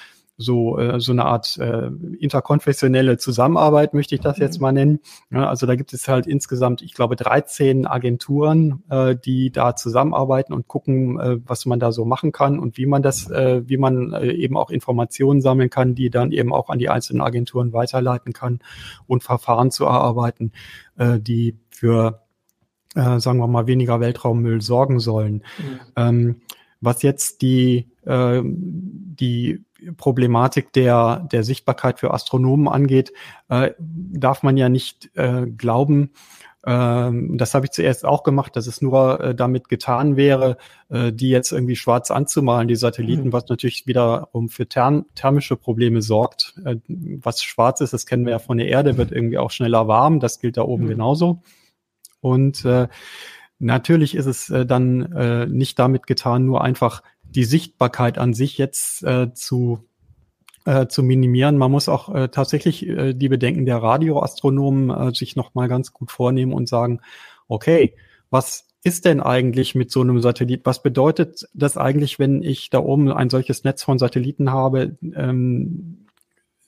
[0.41, 4.63] so, äh, so eine Art äh, interkonfessionelle Zusammenarbeit, möchte ich das jetzt mhm.
[4.63, 5.01] mal nennen.
[5.31, 10.55] Ja, also da gibt es halt insgesamt, ich glaube, 13 Agenturen, äh, die da zusammenarbeiten
[10.55, 13.77] und gucken, äh, was man da so machen kann und wie man das, äh, wie
[13.77, 17.73] man äh, eben auch Informationen sammeln kann, die dann eben auch an die einzelnen Agenturen
[17.73, 18.61] weiterleiten kann
[19.07, 20.53] und Verfahren zu erarbeiten,
[20.97, 22.23] äh, die für
[22.97, 25.45] äh, sagen wir mal, weniger Weltraummüll sorgen sollen.
[25.59, 25.81] Mhm.
[25.97, 26.41] Ähm,
[26.81, 29.65] was jetzt die, äh, die
[29.97, 33.13] Problematik der, der Sichtbarkeit für Astronomen angeht,
[33.49, 36.11] äh, darf man ja nicht äh, glauben,
[36.67, 40.59] ähm, das habe ich zuerst auch gemacht, dass es nur äh, damit getan wäre,
[40.91, 43.33] äh, die jetzt irgendwie schwarz anzumalen, die Satelliten, mhm.
[43.33, 46.55] was natürlich wiederum für therm thermische Probleme sorgt.
[46.65, 49.89] Äh, was schwarz ist, das kennen wir ja von der Erde, wird irgendwie auch schneller
[49.89, 50.21] warm.
[50.21, 50.89] Das gilt da oben mhm.
[50.89, 51.43] genauso.
[52.21, 52.89] Und äh,
[53.61, 58.59] natürlich ist es äh, dann äh, nicht damit getan, nur einfach die Sichtbarkeit an sich
[58.59, 59.85] jetzt äh, zu
[60.65, 61.57] äh, zu minimieren.
[61.57, 65.93] Man muss auch äh, tatsächlich äh, die Bedenken der Radioastronomen äh, sich noch mal ganz
[65.93, 67.01] gut vornehmen und sagen,
[67.49, 67.95] okay,
[68.31, 70.63] was ist denn eigentlich mit so einem Satellit?
[70.65, 74.97] Was bedeutet das eigentlich, wenn ich da oben ein solches Netz von Satelliten habe?
[75.15, 76.07] Ähm,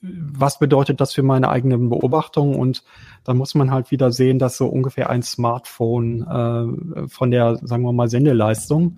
[0.03, 2.55] was bedeutet das für meine eigenen Beobachtungen?
[2.55, 2.83] Und
[3.23, 7.83] dann muss man halt wieder sehen, dass so ungefähr ein Smartphone äh, von der, sagen
[7.83, 8.97] wir mal, Sendeleistung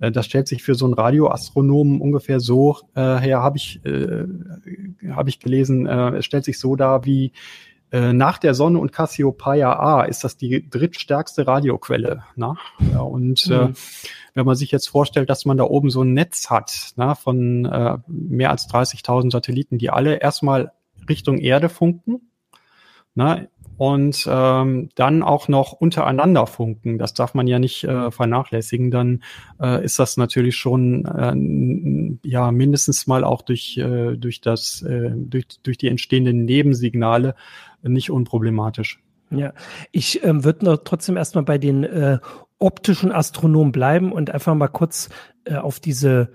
[0.00, 4.24] äh, das stellt sich für so einen Radioastronomen ungefähr so äh, her, habe ich, äh,
[5.10, 7.32] hab ich gelesen, äh, es stellt sich so dar wie
[7.90, 12.24] äh, nach der Sonne und Cassiopeia A ist das die drittstärkste Radioquelle.
[12.36, 12.56] Na?
[12.92, 13.70] Ja, und äh, mhm.
[13.70, 13.74] äh,
[14.34, 17.64] wenn man sich jetzt vorstellt, dass man da oben so ein Netz hat na, von
[17.64, 20.72] äh, mehr als 30.000 Satelliten, die alle erstmal
[21.08, 22.30] Richtung Erde funken,
[23.14, 23.46] na,
[23.78, 29.22] und ähm, dann auch noch untereinander funken, das darf man ja nicht äh, vernachlässigen, dann
[29.60, 35.12] äh, ist das natürlich schon äh, ja mindestens mal auch durch äh, durch das äh,
[35.14, 37.34] durch durch die entstehenden Nebensignale
[37.82, 39.00] nicht unproblematisch.
[39.30, 39.52] Ja,
[39.92, 42.18] ich ähm, würde noch trotzdem erstmal bei den äh,
[42.58, 45.10] optischen Astronomen bleiben und einfach mal kurz
[45.44, 46.32] äh, auf diese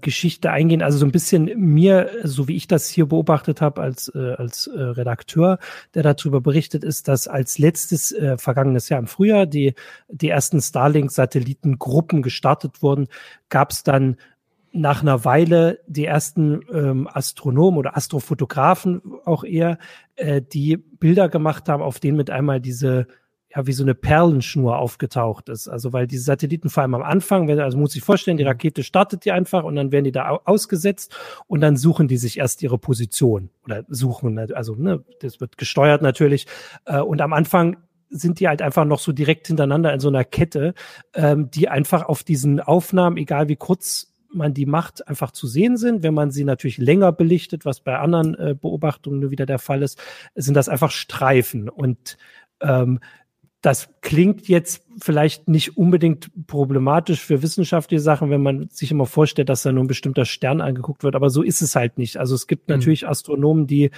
[0.00, 0.82] Geschichte eingehen.
[0.82, 4.66] Also so ein bisschen mir, so wie ich das hier beobachtet habe als, äh, als
[4.66, 5.58] äh, Redakteur,
[5.94, 9.74] der darüber berichtet, ist, dass als letztes äh, vergangenes Jahr im Frühjahr die,
[10.08, 13.08] die ersten Starlink-Satellitengruppen gestartet wurden,
[13.50, 14.16] gab es dann
[14.72, 19.78] nach einer Weile die ersten ähm, Astronomen oder Astrofotografen auch eher,
[20.16, 23.06] äh, die Bilder gemacht haben, auf denen mit einmal diese
[23.54, 25.68] ja, wie so eine Perlenschnur aufgetaucht ist.
[25.68, 28.82] Also weil diese Satelliten vor allem am Anfang, wenn, also muss ich vorstellen, die Rakete
[28.82, 32.62] startet die einfach und dann werden die da ausgesetzt und dann suchen die sich erst
[32.62, 36.46] ihre Position oder suchen, ne, also ne, das wird gesteuert natürlich.
[36.84, 37.78] Äh, und am Anfang
[38.10, 40.74] sind die halt einfach noch so direkt hintereinander in so einer Kette,
[41.14, 45.76] ähm, die einfach auf diesen Aufnahmen, egal wie kurz man die macht, einfach zu sehen
[45.76, 46.02] sind.
[46.02, 49.82] Wenn man sie natürlich länger belichtet, was bei anderen äh, Beobachtungen nur wieder der Fall
[49.82, 49.98] ist,
[50.34, 51.68] sind das einfach Streifen.
[51.68, 52.18] Und
[52.60, 53.00] ähm,
[53.60, 59.48] das klingt jetzt vielleicht nicht unbedingt problematisch für wissenschaftliche Sachen, wenn man sich immer vorstellt,
[59.48, 62.18] dass da nur ein bestimmter Stern angeguckt wird, aber so ist es halt nicht.
[62.18, 62.76] Also es gibt mhm.
[62.76, 63.90] natürlich Astronomen, die,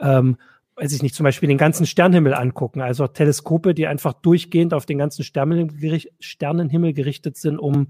[0.00, 0.36] ähm,
[0.76, 4.84] weiß ich nicht, zum Beispiel den ganzen Sternenhimmel angucken, also Teleskope, die einfach durchgehend auf
[4.84, 7.88] den ganzen Sternenhimmel gerichtet sind, um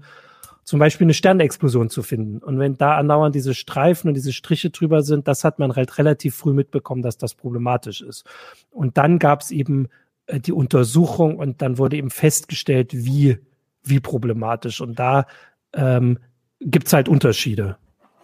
[0.63, 2.39] zum Beispiel eine Sternexplosion zu finden.
[2.39, 5.97] Und wenn da andauernd diese Streifen und diese Striche drüber sind, das hat man halt
[5.97, 8.25] relativ früh mitbekommen, dass das problematisch ist.
[8.71, 9.89] Und dann gab es eben
[10.31, 13.37] die Untersuchung und dann wurde eben festgestellt, wie,
[13.83, 14.81] wie problematisch.
[14.81, 15.27] Und da
[15.73, 16.19] ähm,
[16.59, 17.77] gibt es halt Unterschiede.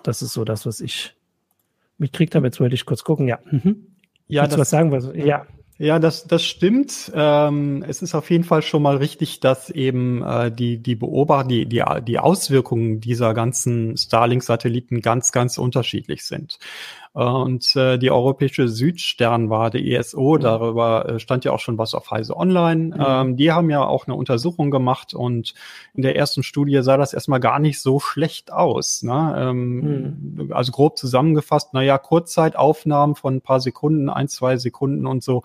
[0.03, 1.15] Das ist so das, was ich
[1.97, 2.47] mitkriegt habe.
[2.47, 3.27] Jetzt wollte ich kurz gucken.
[3.27, 3.39] Ja.
[3.49, 3.87] Mhm.
[4.27, 4.91] Ja, das, was sagen?
[4.91, 5.45] Was, ja.
[5.77, 7.11] Ja, das, das stimmt.
[7.15, 11.47] Ähm, es ist auf jeden Fall schon mal richtig, dass eben äh, die, die Beobachter,
[11.47, 16.59] die, die, die Auswirkungen dieser ganzen Starlink-Satelliten ganz, ganz unterschiedlich sind.
[17.13, 20.41] Äh, und äh, die europäische Südsternwarte ESO, mhm.
[20.41, 22.95] darüber äh, stand ja auch schon was auf Heise Online.
[22.95, 23.05] Mhm.
[23.05, 25.53] Ähm, die haben ja auch eine Untersuchung gemacht und
[25.93, 29.03] in der ersten Studie sah das erstmal gar nicht so schlecht aus.
[29.03, 29.35] Ne?
[29.37, 30.53] Ähm, mhm.
[30.53, 35.43] Also grob zusammengefasst, naja, Kurzzeitaufnahmen von ein paar Sekunden, ein, zwei Sekunden und so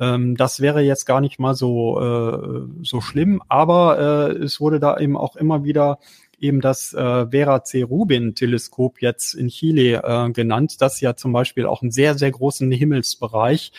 [0.00, 4.80] ähm, das wäre jetzt gar nicht mal so, äh, so schlimm, aber äh, es wurde
[4.80, 5.98] da eben auch immer wieder
[6.42, 7.82] eben das äh, Vera C.
[7.82, 12.30] Rubin Teleskop jetzt in Chile äh, genannt, das ja zum Beispiel auch einen sehr, sehr
[12.30, 13.72] großen Himmelsbereich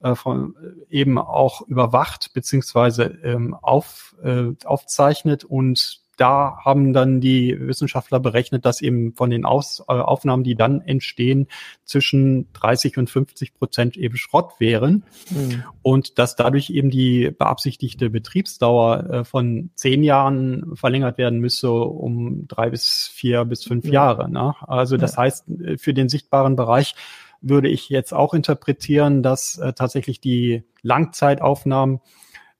[0.00, 0.54] äh, von,
[0.90, 8.64] eben auch überwacht beziehungsweise ähm, auf, äh, aufzeichnet und da haben dann die Wissenschaftler berechnet,
[8.64, 11.48] dass eben von den Aus, äh, Aufnahmen, die dann entstehen,
[11.84, 15.64] zwischen 30 und 50 Prozent eben Schrott wären mhm.
[15.82, 22.46] und dass dadurch eben die beabsichtigte Betriebsdauer äh, von zehn Jahren verlängert werden müsse um
[22.46, 23.92] drei bis vier bis fünf ja.
[23.92, 24.30] Jahre.
[24.30, 24.54] Ne?
[24.60, 25.22] Also das ja.
[25.22, 26.94] heißt, äh, für den sichtbaren Bereich
[27.40, 32.00] würde ich jetzt auch interpretieren, dass äh, tatsächlich die Langzeitaufnahmen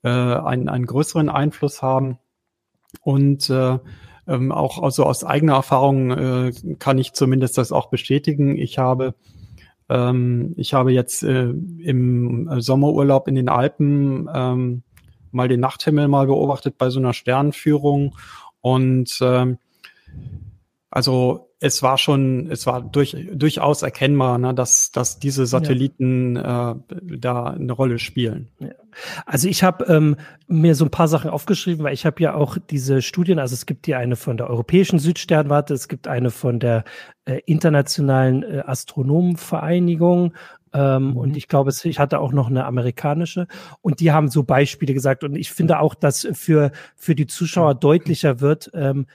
[0.03, 2.18] äh, einen, einen größeren Einfluss haben
[3.01, 3.78] und äh,
[4.26, 8.57] ähm, auch also aus eigener Erfahrung äh, kann ich zumindest das auch bestätigen.
[8.57, 9.14] Ich habe
[9.88, 14.82] ähm, ich habe jetzt äh, im Sommerurlaub in den Alpen ähm,
[15.32, 18.14] mal den Nachthimmel mal beobachtet bei so einer Sternenführung
[18.61, 19.59] und ähm,
[20.90, 26.72] also es war schon, es war durch, durchaus erkennbar, ne, dass, dass diese Satelliten ja.
[26.72, 28.48] äh, da eine Rolle spielen.
[29.26, 30.16] Also ich habe ähm,
[30.48, 33.64] mir so ein paar Sachen aufgeschrieben, weil ich habe ja auch diese Studien, also es
[33.64, 36.82] gibt ja eine von der Europäischen Südsternwarte, es gibt eine von der
[37.26, 40.34] äh, Internationalen äh, Astronomenvereinigung
[40.74, 41.16] ähm, mhm.
[41.18, 43.46] Und ich glaube, ich hatte auch noch eine amerikanische.
[43.82, 45.22] Und die haben so Beispiele gesagt.
[45.22, 49.06] Und ich finde auch, dass für, für die Zuschauer deutlicher wird, ähm,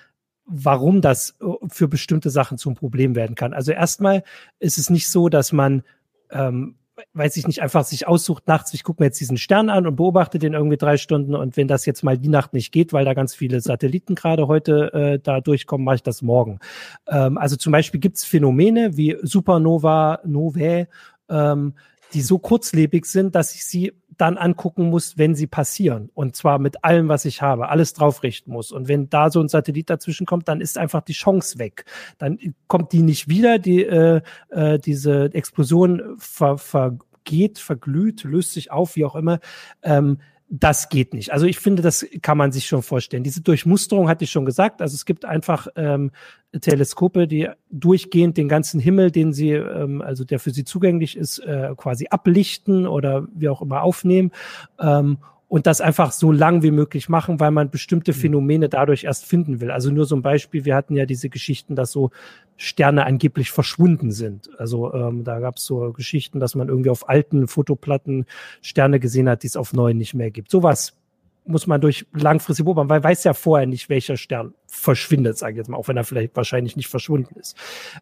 [0.47, 3.53] warum das äh, für bestimmte Sachen zum Problem werden kann.
[3.53, 4.23] Also erstmal
[4.59, 5.83] ist es nicht so, dass man,
[6.31, 6.75] ähm,
[7.13, 9.97] weiß ich nicht, einfach sich aussucht nachts, ich gucke mir jetzt diesen Stern an und
[9.97, 13.05] beobachte den irgendwie drei Stunden und wenn das jetzt mal die Nacht nicht geht, weil
[13.05, 16.59] da ganz viele Satelliten gerade heute äh, da durchkommen, mache ich das morgen.
[17.07, 20.87] Ähm, also zum Beispiel gibt es Phänomene wie Supernova, Novae,
[21.29, 21.73] ähm,
[22.13, 26.09] die so kurzlebig sind, dass ich sie dann angucken muss, wenn sie passieren.
[26.13, 28.71] Und zwar mit allem, was ich habe, alles draufrichten muss.
[28.71, 31.85] Und wenn da so ein Satellit dazwischen kommt, dann ist einfach die Chance weg.
[32.17, 38.71] Dann kommt die nicht wieder, die, äh, äh, diese Explosion ver, vergeht, verglüht, löst sich
[38.71, 39.39] auf, wie auch immer.
[39.83, 40.19] Ähm,
[40.49, 41.33] das geht nicht.
[41.33, 43.23] Also ich finde, das kann man sich schon vorstellen.
[43.23, 44.81] Diese Durchmusterung hatte ich schon gesagt.
[44.81, 46.11] Also es gibt einfach ähm,
[46.59, 51.39] Teleskope, die durchgehend den ganzen Himmel, den sie, ähm, also der für sie zugänglich ist,
[51.39, 54.31] äh, quasi ablichten oder wie auch immer aufnehmen.
[54.79, 55.17] Ähm,
[55.49, 58.17] und das einfach so lang wie möglich machen, weil man bestimmte mhm.
[58.17, 59.71] Phänomene dadurch erst finden will.
[59.71, 62.11] Also nur so ein Beispiel, wir hatten ja diese Geschichten, dass so
[62.57, 64.49] Sterne angeblich verschwunden sind.
[64.59, 68.25] Also ähm, da gab es so Geschichten, dass man irgendwie auf alten Fotoplatten
[68.61, 70.51] Sterne gesehen hat, die es auf neuen nicht mehr gibt.
[70.51, 70.97] Sowas
[71.45, 75.53] muss man durch langfristige beobachten, weil man weiß ja vorher nicht, welcher Stern verschwindet, sage
[75.53, 77.55] ich jetzt mal, auch wenn er vielleicht wahrscheinlich nicht verschwunden ist.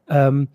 [0.09, 0.47] Ähm,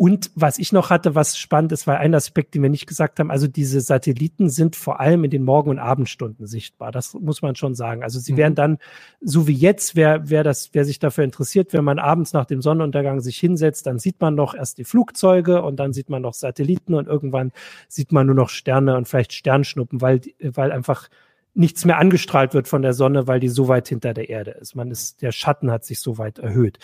[0.00, 3.18] und was ich noch hatte, was spannend ist, war ein Aspekt, den wir nicht gesagt
[3.18, 6.92] haben, also diese Satelliten sind vor allem in den Morgen- und Abendstunden sichtbar.
[6.92, 8.04] Das muss man schon sagen.
[8.04, 8.36] Also sie mhm.
[8.36, 8.78] werden dann,
[9.20, 12.62] so wie jetzt, wer, wer das, wer sich dafür interessiert, wenn man abends nach dem
[12.62, 16.34] Sonnenuntergang sich hinsetzt, dann sieht man noch erst die Flugzeuge und dann sieht man noch
[16.34, 17.50] Satelliten und irgendwann
[17.88, 21.08] sieht man nur noch Sterne und vielleicht Sternschnuppen, weil, weil einfach
[21.54, 24.76] nichts mehr angestrahlt wird von der Sonne, weil die so weit hinter der Erde ist.
[24.76, 26.78] Man ist, der Schatten hat sich so weit erhöht.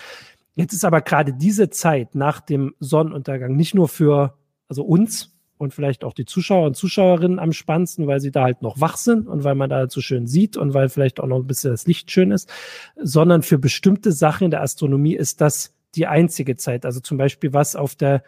[0.55, 4.39] Jetzt ist aber gerade diese Zeit nach dem Sonnenuntergang nicht nur für
[4.69, 8.63] also uns und vielleicht auch die Zuschauer und Zuschauerinnen am spannendsten, weil sie da halt
[8.63, 11.27] noch wach sind und weil man da halt so schön sieht und weil vielleicht auch
[11.27, 12.53] noch ein bisschen das Licht schön ist,
[12.97, 16.85] sondern für bestimmte Sachen in der Astronomie ist das die einzige Zeit.
[16.85, 18.23] Also zum Beispiel was auf der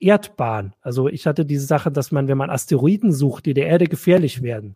[0.00, 0.74] Erdbahn.
[0.80, 4.42] Also ich hatte diese Sache, dass man, wenn man Asteroiden sucht, die der Erde gefährlich
[4.42, 4.74] werden,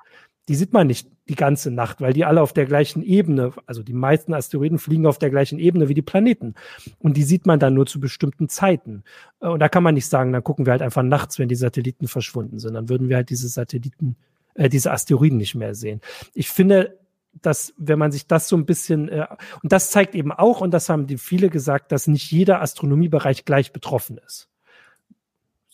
[0.49, 3.83] die sieht man nicht die ganze Nacht, weil die alle auf der gleichen Ebene, also
[3.83, 6.55] die meisten Asteroiden fliegen auf der gleichen Ebene wie die Planeten.
[6.99, 9.05] Und die sieht man dann nur zu bestimmten Zeiten.
[9.41, 11.55] Äh, und da kann man nicht sagen, dann gucken wir halt einfach nachts, wenn die
[11.55, 12.75] Satelliten verschwunden sind.
[12.75, 14.17] Dann würden wir halt diese Satelliten,
[14.55, 16.01] äh, diese Asteroiden nicht mehr sehen.
[16.35, 16.99] Ich finde,
[17.43, 19.27] dass wenn man sich das so ein bisschen äh,
[19.63, 23.45] und das zeigt eben auch und das haben die viele gesagt, dass nicht jeder Astronomiebereich
[23.45, 24.49] gleich betroffen ist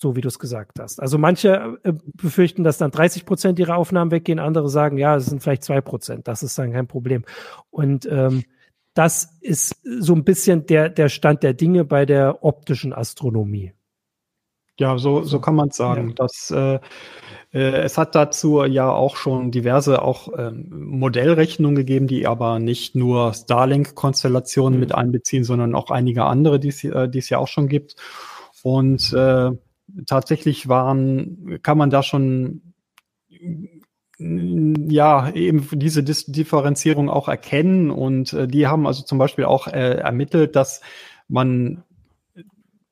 [0.05, 1.00] so wie du es gesagt hast.
[1.00, 5.24] Also manche äh, befürchten, dass dann 30 Prozent ihrer Aufnahmen weggehen, andere sagen, ja, es
[5.24, 7.24] sind vielleicht zwei Prozent, das ist dann kein Problem.
[7.70, 8.44] Und ähm,
[8.92, 13.72] das ist so ein bisschen der, der Stand der Dinge bei der optischen Astronomie.
[14.78, 16.09] Ja, so, so kann man es sagen.
[16.09, 16.14] Ja.
[16.16, 16.80] Dass, äh,
[17.55, 22.94] äh, es hat dazu ja auch schon diverse auch ähm, Modellrechnungen gegeben, die aber nicht
[22.94, 24.80] nur Starlink-Konstellationen mhm.
[24.80, 27.96] mit einbeziehen, sondern auch einige andere, die es äh, ja auch schon gibt.
[28.62, 29.50] Und äh,
[30.07, 32.74] tatsächlich waren, kann man da schon
[34.18, 37.90] ja, eben diese Differenzierung auch erkennen.
[37.90, 40.80] Und äh, die haben also zum Beispiel auch äh, ermittelt, dass
[41.28, 41.82] man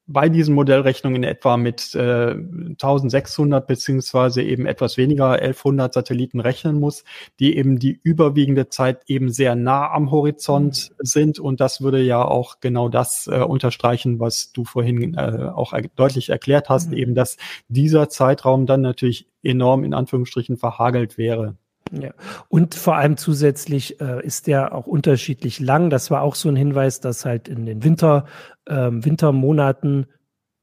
[0.06, 7.04] bei diesen Modellrechnungen etwa mit äh, 1600 beziehungsweise eben etwas weniger 1100 Satelliten rechnen muss,
[7.38, 11.04] die eben die überwiegende Zeit eben sehr nah am Horizont mhm.
[11.04, 15.72] sind und das würde ja auch genau das äh, unterstreichen, was du vorhin äh, auch
[15.72, 16.96] er deutlich erklärt hast, mhm.
[16.96, 17.36] eben dass
[17.68, 21.56] dieser Zeitraum dann natürlich enorm in Anführungsstrichen verhagelt wäre.
[21.92, 22.12] Ja.
[22.48, 25.90] Und vor allem zusätzlich äh, ist der auch unterschiedlich lang.
[25.90, 28.24] Das war auch so ein Hinweis, dass halt in den Winter,
[28.66, 30.06] ähm, Wintermonaten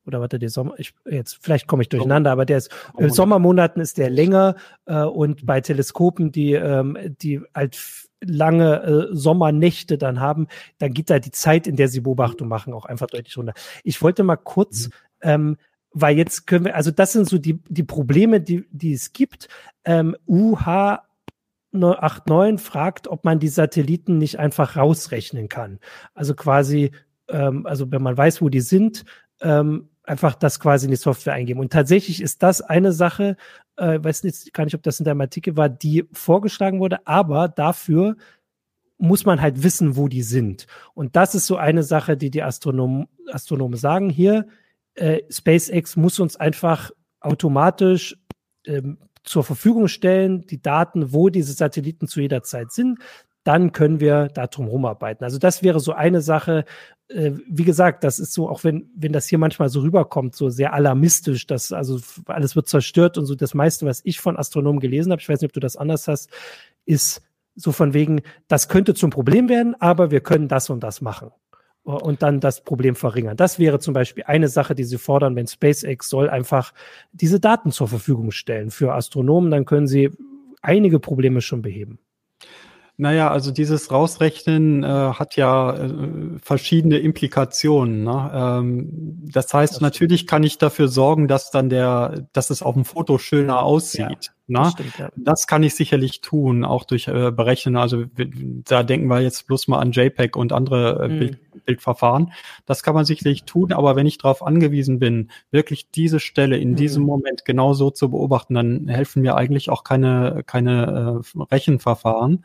[0.09, 3.79] oder warte, der Sommer, ich, jetzt, vielleicht komme ich durcheinander, aber der ist, äh, Sommermonaten
[3.79, 4.55] ist der länger
[4.85, 7.77] äh, und bei Teleskopen, die, ähm, die halt
[8.21, 10.47] lange äh, Sommernächte dann haben,
[10.79, 13.53] dann geht da die Zeit, in der sie Beobachtung machen, auch einfach deutlich runter.
[13.83, 14.91] Ich wollte mal kurz, mhm.
[15.21, 15.57] ähm,
[15.91, 19.47] weil jetzt können wir, also das sind so die, die Probleme, die, die es gibt.
[19.85, 20.99] Ähm, UH
[21.71, 25.79] 89 fragt, ob man die Satelliten nicht einfach rausrechnen kann.
[26.13, 26.91] Also quasi,
[27.27, 29.05] ähm, also wenn man weiß, wo die sind,
[29.41, 31.59] ähm, einfach das quasi in die Software eingeben.
[31.59, 33.37] Und tatsächlich ist das eine Sache,
[33.77, 37.47] äh, weiß jetzt gar nicht, ob das in deinem Artikel war, die vorgeschlagen wurde, aber
[37.47, 38.15] dafür
[38.97, 40.67] muss man halt wissen, wo die sind.
[40.93, 44.09] Und das ist so eine Sache, die die Astronom Astronomen sagen.
[44.09, 44.47] Hier,
[44.95, 46.91] äh, SpaceX muss uns einfach
[47.21, 48.17] automatisch
[48.65, 48.97] ähm,
[49.29, 52.97] zur Verfügung stellen, die Daten, wo diese Satelliten zu jeder Zeit sind,
[53.43, 55.23] dann können wir darum rumarbeiten.
[55.23, 56.65] Also das wäre so eine Sache.
[57.09, 60.49] Äh, wie gesagt, das ist so, auch wenn, wenn das hier manchmal so rüberkommt, so
[60.49, 64.79] sehr alarmistisch, dass also alles wird zerstört und so das meiste, was ich von Astronomen
[64.79, 66.31] gelesen habe, ich weiß nicht, ob du das anders hast,
[66.85, 67.21] ist
[67.53, 71.29] so von wegen, das könnte zum Problem werden, aber wir können das und das machen
[71.83, 73.37] und dann das Problem verringern.
[73.37, 76.73] Das wäre zum Beispiel eine Sache, die sie fordern, wenn SpaceX soll einfach
[77.11, 80.11] diese Daten zur Verfügung stellen für Astronomen, dann können sie
[80.61, 81.99] einige Probleme schon beheben.
[83.01, 85.89] Naja, also dieses Rausrechnen äh, hat ja äh,
[86.43, 88.03] verschiedene Implikationen.
[88.03, 88.31] Ne?
[88.33, 88.89] Ähm,
[89.31, 92.83] das heißt, das natürlich kann ich dafür sorgen, dass dann der, dass es auf dem
[92.83, 93.99] Foto schöner aussieht.
[93.99, 94.09] Ja,
[94.47, 94.59] ne?
[94.63, 95.09] das, stimmt, ja.
[95.15, 97.77] das, kann ich sicherlich tun, auch durch äh, Berechnen.
[97.77, 98.03] Also
[98.65, 101.19] da denken wir jetzt bloß mal an JPEG und andere äh, mhm.
[101.19, 102.33] Bild, Bildverfahren.
[102.65, 106.71] Das kann man sicherlich tun, aber wenn ich darauf angewiesen bin, wirklich diese Stelle in
[106.71, 106.75] mhm.
[106.75, 112.43] diesem Moment genau so zu beobachten, dann helfen mir eigentlich auch keine, keine äh, Rechenverfahren.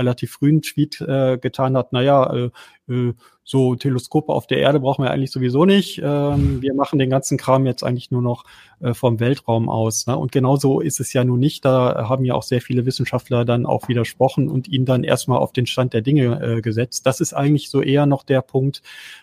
[0.00, 2.50] relativ frühen Tweet äh, getan hat, naja, äh,
[2.92, 6.00] äh, so Teleskope auf der Erde brauchen wir eigentlich sowieso nicht.
[6.02, 8.44] Ähm, wir machen den ganzen Kram jetzt eigentlich nur noch
[8.78, 10.06] äh, vom Weltraum aus.
[10.06, 10.16] Ne?
[10.16, 11.64] Und genauso ist es ja nun nicht.
[11.64, 15.52] Da haben ja auch sehr viele Wissenschaftler dann auch widersprochen und ihn dann erstmal auf
[15.52, 17.06] den Stand der Dinge äh, gesetzt.
[17.06, 18.82] Das ist eigentlich so eher noch der Punkt,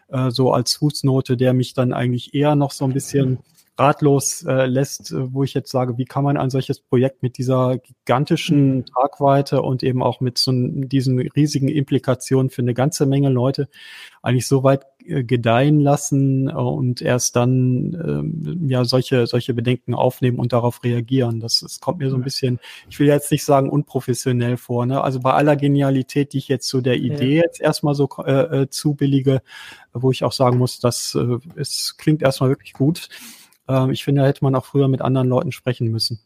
[0.10, 3.40] äh, so als Fußnote, der mich dann eigentlich eher noch so ein bisschen
[3.78, 7.38] ratlos äh, lässt, äh, wo ich jetzt sage, wie kann man ein solches Projekt mit
[7.38, 8.86] dieser gigantischen mhm.
[8.86, 13.70] Tragweite und eben auch mit so diesen riesigen Implikationen für eine ganze Menge Leute
[14.22, 19.94] eigentlich so weit äh, gedeihen lassen äh, und erst dann äh, ja solche solche Bedenken
[19.94, 21.40] aufnehmen und darauf reagieren.
[21.40, 22.60] Das, das kommt mir so ein bisschen,
[22.90, 24.86] ich will jetzt nicht sagen unprofessionell vor.
[24.86, 25.02] Ne?
[25.02, 27.44] Also bei aller Genialität, die ich jetzt zu der Idee ja.
[27.44, 29.42] jetzt erstmal so äh, äh, zubillige,
[29.94, 33.10] wo ich auch sagen muss, das äh, es klingt erstmal wirklich gut
[33.68, 36.20] ähm, ich finde, da hätte man auch früher mit anderen Leuten sprechen müssen.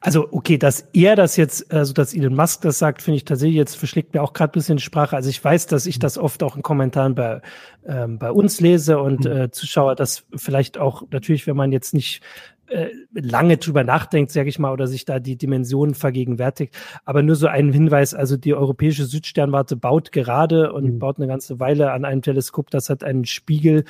[0.00, 3.56] Also, okay, dass er das jetzt, also dass Elon Musk das sagt, finde ich tatsächlich
[3.56, 5.16] jetzt verschlägt mir auch gerade ein bisschen die Sprache.
[5.16, 7.42] Also ich weiß, dass ich das oft auch in Kommentaren bei,
[7.84, 9.32] ähm, bei uns lese und mhm.
[9.32, 12.22] äh, Zuschauer, das vielleicht auch natürlich, wenn man jetzt nicht
[12.68, 16.76] äh, lange drüber nachdenkt, sage ich mal, oder sich da die Dimensionen vergegenwärtigt.
[17.04, 20.98] Aber nur so ein Hinweis, also die europäische Südsternwarte baut gerade und mhm.
[21.00, 23.84] baut eine ganze Weile an einem Teleskop, das hat einen Spiegel,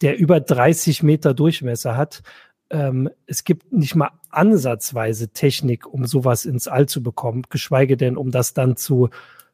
[0.00, 2.22] der über 30 Meter Durchmesser hat.
[2.70, 8.16] Ähm, es gibt nicht mal ansatzweise Technik, um sowas ins All zu bekommen, geschweige denn,
[8.16, 9.08] um das dann zu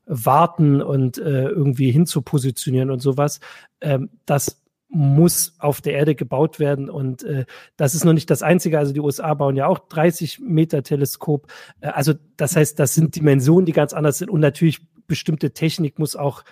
[0.07, 3.41] warten und äh, irgendwie hinzupositionieren und sowas.
[3.81, 8.43] Ähm, das muss auf der Erde gebaut werden und äh, das ist noch nicht das
[8.43, 8.79] Einzige.
[8.79, 11.49] Also die USA bauen ja auch 30 Meter Teleskop.
[11.81, 15.99] Äh, also das heißt, das sind Dimensionen, die ganz anders sind und natürlich bestimmte Technik
[15.99, 16.45] muss auch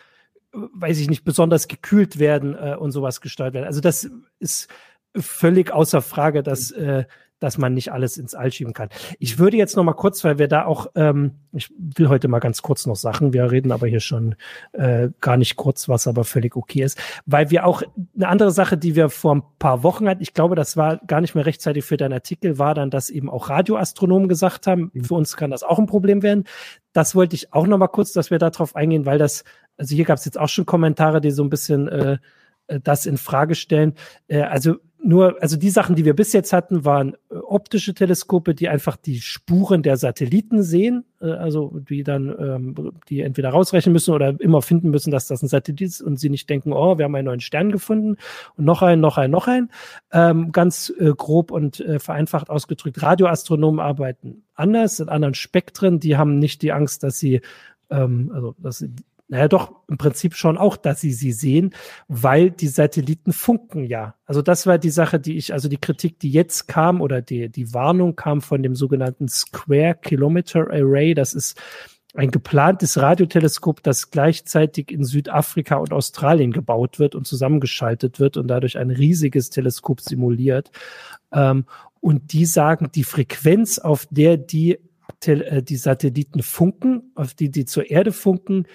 [0.53, 3.67] weiß ich nicht, besonders gekühlt werden äh, und sowas gesteuert werden.
[3.67, 4.69] Also das ist
[5.17, 7.05] völlig außer Frage, dass, äh,
[7.39, 8.89] dass man nicht alles ins All schieben kann.
[9.19, 12.39] Ich würde jetzt noch mal kurz, weil wir da auch, ähm, ich will heute mal
[12.39, 14.37] ganz kurz noch Sachen, wir reden aber hier schon
[14.73, 17.83] äh, gar nicht kurz, was aber völlig okay ist, weil wir auch
[18.15, 21.21] eine andere Sache, die wir vor ein paar Wochen hatten, ich glaube, das war gar
[21.21, 25.05] nicht mehr rechtzeitig für deinen Artikel, war dann, dass eben auch Radioastronomen gesagt haben, mhm.
[25.05, 26.45] für uns kann das auch ein Problem werden.
[26.93, 29.45] Das wollte ich auch noch mal kurz, dass wir darauf eingehen, weil das
[29.83, 32.19] also hier gab es jetzt auch schon Kommentare, die so ein bisschen äh,
[32.69, 33.95] äh, das in Frage stellen.
[34.29, 38.55] Äh, also nur, also die Sachen, die wir bis jetzt hatten, waren äh, optische Teleskope,
[38.55, 43.93] die einfach die Spuren der Satelliten sehen, äh, also die dann, ähm, die entweder rausrechnen
[43.93, 46.97] müssen oder immer finden müssen, dass das ein Satellit ist und sie nicht denken, oh,
[46.97, 48.19] wir haben einen neuen Stern gefunden
[48.57, 49.73] und noch einen, noch einen, noch einen.
[50.13, 56.17] Ähm, ganz äh, grob und äh, vereinfacht ausgedrückt, Radioastronomen arbeiten anders, in anderen Spektren, die
[56.17, 57.41] haben nicht die Angst, dass sie
[57.93, 58.91] ähm, also dass sie
[59.33, 61.71] naja, doch, im Prinzip schon auch, dass sie sie sehen,
[62.07, 64.15] weil die Satelliten funken ja.
[64.27, 67.49] Also das war die Sache, die ich, also die Kritik, die jetzt kam oder die,
[67.49, 71.15] die Warnung kam von dem sogenannten Square Kilometer Array.
[71.15, 71.59] Das ist
[72.13, 78.49] ein geplantes Radioteleskop, das gleichzeitig in Südafrika und Australien gebaut wird und zusammengeschaltet wird und
[78.49, 80.71] dadurch ein riesiges Teleskop simuliert.
[81.33, 81.65] Ähm,
[82.01, 84.79] und die sagen, die Frequenz, auf der die,
[85.25, 88.67] äh, die Satelliten funken, auf die die zur Erde funken,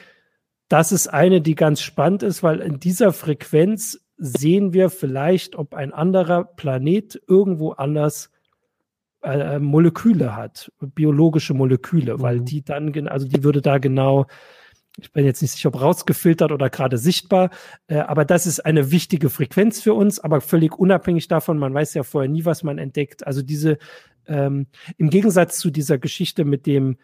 [0.68, 5.74] das ist eine, die ganz spannend ist, weil in dieser Frequenz sehen wir vielleicht, ob
[5.74, 8.32] ein anderer Planet irgendwo anders
[9.24, 12.22] äh, Moleküle hat, biologische Moleküle, mhm.
[12.22, 14.26] weil die dann, also die würde da genau,
[15.00, 17.52] ich bin jetzt nicht sicher, ob rausgefiltert oder gerade sichtbar,
[17.88, 21.94] äh, aber das ist eine wichtige Frequenz für uns, aber völlig unabhängig davon, man weiß
[21.94, 23.26] ja vorher nie, was man entdeckt.
[23.26, 23.78] Also diese,
[24.28, 26.98] ähm, im Gegensatz zu dieser Geschichte mit dem,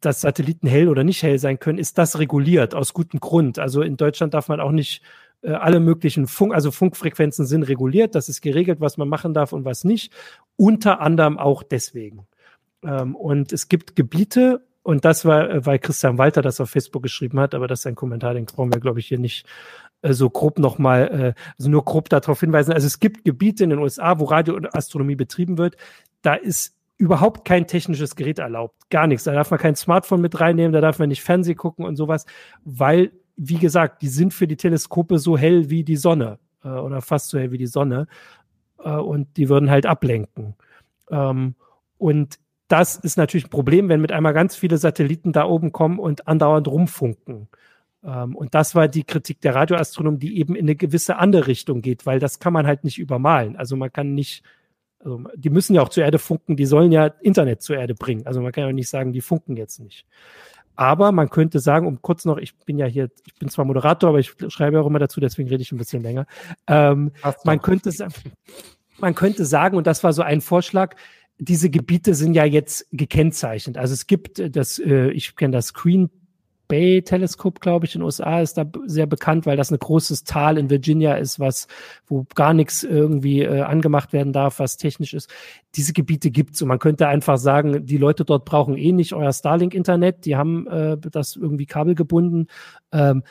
[0.00, 3.58] dass Satelliten hell oder nicht hell sein können, ist das reguliert aus gutem Grund.
[3.58, 5.02] Also in Deutschland darf man auch nicht
[5.42, 8.14] äh, alle möglichen Funk, also Funkfrequenzen sind reguliert.
[8.14, 10.12] Das ist geregelt, was man machen darf und was nicht.
[10.56, 12.26] Unter anderem auch deswegen.
[12.84, 17.02] Ähm, und es gibt Gebiete, und das war, äh, weil Christian Walter das auf Facebook
[17.02, 19.46] geschrieben hat, aber das ist ein Kommentar, den brauchen wir, glaube ich, hier nicht
[20.02, 22.72] äh, so grob nochmal, äh, also nur grob darauf hinweisen.
[22.72, 25.76] Also es gibt Gebiete in den USA, wo Radioastronomie betrieben wird.
[26.22, 28.90] Da ist überhaupt kein technisches Gerät erlaubt.
[28.90, 29.24] Gar nichts.
[29.24, 32.26] Da darf man kein Smartphone mit reinnehmen, da darf man nicht Fernseh gucken und sowas,
[32.64, 37.00] weil, wie gesagt, die sind für die Teleskope so hell wie die Sonne äh, oder
[37.00, 38.06] fast so hell wie die Sonne.
[38.84, 40.54] Äh, und die würden halt ablenken.
[41.10, 41.54] Ähm,
[41.96, 42.38] und
[42.68, 46.28] das ist natürlich ein Problem, wenn mit einmal ganz viele Satelliten da oben kommen und
[46.28, 47.48] andauernd rumfunken.
[48.04, 51.80] Ähm, und das war die Kritik der Radioastronomen, die eben in eine gewisse andere Richtung
[51.80, 53.56] geht, weil das kann man halt nicht übermalen.
[53.56, 54.44] Also man kann nicht,
[55.02, 58.26] also die müssen ja auch zur Erde funken, die sollen ja Internet zur Erde bringen.
[58.26, 60.06] Also man kann ja nicht sagen, die funken jetzt nicht.
[60.76, 64.10] Aber man könnte sagen, um kurz noch, ich bin ja hier, ich bin zwar Moderator,
[64.10, 66.26] aber ich schreibe ja auch immer dazu, deswegen rede ich ein bisschen länger.
[66.66, 67.12] Ähm,
[67.44, 67.90] man könnte
[68.98, 70.94] man könnte sagen, und das war so ein Vorschlag,
[71.38, 73.78] diese Gebiete sind ja jetzt gekennzeichnet.
[73.78, 76.10] Also es gibt das, äh, ich kenne das Green
[76.70, 80.22] Bay Teleskop, glaube ich, in den USA ist da sehr bekannt, weil das ein großes
[80.22, 81.66] Tal in Virginia ist, was,
[82.06, 85.28] wo gar nichts irgendwie äh, angemacht werden darf, was technisch ist.
[85.74, 89.32] Diese Gebiete gibt's und man könnte einfach sagen, die Leute dort brauchen eh nicht euer
[89.32, 92.46] Starlink-Internet, die haben äh, das irgendwie kabelgebunden.
[92.92, 93.24] Ähm,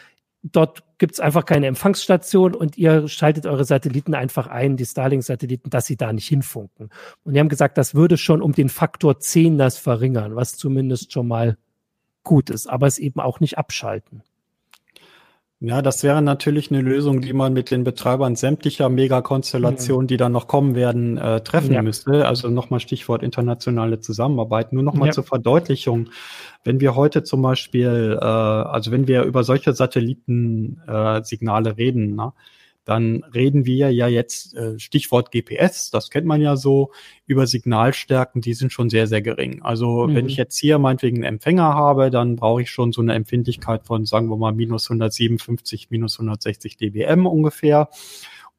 [0.43, 5.85] dort gibt's einfach keine Empfangsstation und ihr schaltet eure Satelliten einfach ein, die Starlink-Satelliten, dass
[5.85, 6.89] sie da nicht hinfunken.
[7.23, 11.13] Und die haben gesagt, das würde schon um den Faktor 10 das verringern, was zumindest
[11.13, 11.57] schon mal
[12.23, 14.23] gut ist, aber es eben auch nicht abschalten.
[15.61, 20.07] Ja, das wäre natürlich eine Lösung, die man mit den Betreibern sämtlicher Megakonstellationen, mhm.
[20.07, 21.81] die dann noch kommen werden, äh, treffen ja.
[21.81, 22.25] müsste.
[22.25, 24.71] Also nochmal Stichwort internationale Zusammenarbeit.
[24.71, 25.13] Nur nochmal ja.
[25.13, 26.11] zur Verdeutlichung.
[26.63, 32.33] Wenn wir heute zum Beispiel, äh, also wenn wir über solche Satellitensignale äh, reden, na,
[32.89, 36.91] dann reden wir ja jetzt, äh, Stichwort GPS, das kennt man ja so,
[37.27, 39.61] über Signalstärken, die sind schon sehr, sehr gering.
[39.61, 40.15] Also mhm.
[40.15, 43.85] wenn ich jetzt hier meinetwegen einen Empfänger habe, dann brauche ich schon so eine Empfindlichkeit
[43.85, 47.89] von, sagen wir mal, minus 157, minus 160 dBm ungefähr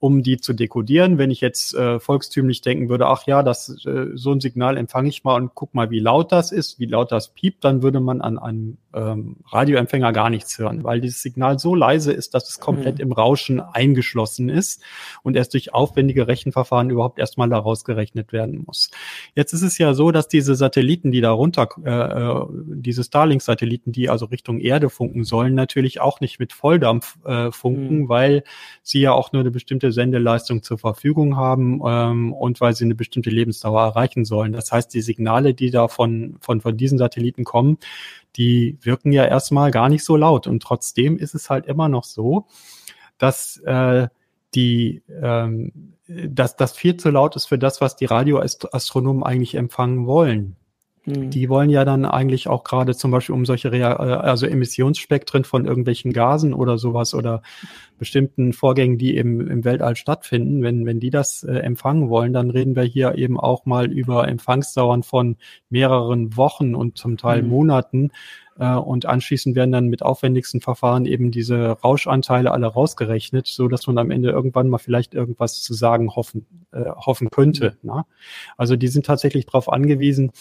[0.00, 1.18] um die zu dekodieren.
[1.18, 5.10] Wenn ich jetzt äh, volkstümlich denken würde, ach ja, das äh, so ein Signal empfange
[5.10, 8.00] ich mal und guck mal, wie laut das ist, wie laut das piept, dann würde
[8.00, 12.48] man an einem ähm, Radioempfänger gar nichts hören, weil dieses Signal so leise ist, dass
[12.48, 13.04] es komplett mhm.
[13.04, 14.82] im Rauschen eingeschlossen ist
[15.22, 18.90] und erst durch aufwendige Rechenverfahren überhaupt erstmal daraus gerechnet werden muss.
[19.34, 23.92] Jetzt ist es ja so, dass diese Satelliten, die da runter, äh, äh, diese Starlink-Satelliten,
[23.92, 28.08] die also Richtung Erde funken sollen, natürlich auch nicht mit Volldampf äh, funken, mhm.
[28.08, 28.44] weil
[28.82, 32.94] sie ja auch nur eine bestimmte Sendeleistung zur Verfügung haben ähm, und weil sie eine
[32.94, 34.52] bestimmte Lebensdauer erreichen sollen.
[34.52, 37.78] Das heißt, die Signale, die da von, von, von diesen Satelliten kommen,
[38.36, 40.46] die wirken ja erstmal gar nicht so laut.
[40.46, 42.46] Und trotzdem ist es halt immer noch so,
[43.18, 44.08] dass äh,
[44.54, 50.06] die ähm, dass das viel zu laut ist für das, was die Radioastronomen eigentlich empfangen
[50.06, 50.56] wollen.
[51.06, 51.30] Mhm.
[51.30, 55.44] Die wollen ja dann eigentlich auch gerade zum Beispiel um solche Rea äh, also Emissionsspektren
[55.44, 57.42] von irgendwelchen Gasen oder sowas oder
[57.98, 62.50] bestimmten Vorgängen, die eben im Weltall stattfinden, wenn, wenn die das äh, empfangen wollen, dann
[62.50, 65.36] reden wir hier eben auch mal über Empfangsdauern von
[65.68, 67.48] mehreren Wochen und zum Teil mhm.
[67.48, 68.10] Monaten.
[68.60, 73.86] Äh, und anschließend werden dann mit aufwendigsten Verfahren eben diese Rauschanteile alle rausgerechnet, so dass
[73.86, 77.78] man am Ende irgendwann mal vielleicht irgendwas zu sagen hoffen, äh, hoffen könnte.
[77.82, 77.90] Mhm.
[77.90, 78.04] Ne?
[78.58, 80.32] Also die sind tatsächlich darauf angewiesen,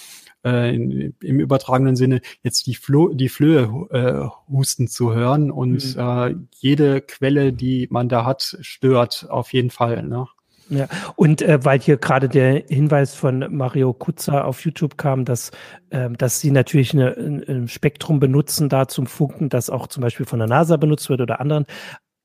[0.43, 5.95] äh, in, im übertragenen Sinne jetzt die, Flo die Flöhe äh, husten zu hören und
[5.95, 6.01] mhm.
[6.01, 10.03] äh, jede Quelle, die man da hat, stört auf jeden Fall.
[10.03, 10.27] Ne?
[10.69, 15.51] Ja, und äh, weil hier gerade der Hinweis von Mario Kutzer auf YouTube kam, dass,
[15.89, 20.27] äh, dass sie natürlich eine, ein Spektrum benutzen da zum Funken, das auch zum Beispiel
[20.27, 21.65] von der NASA benutzt wird oder anderen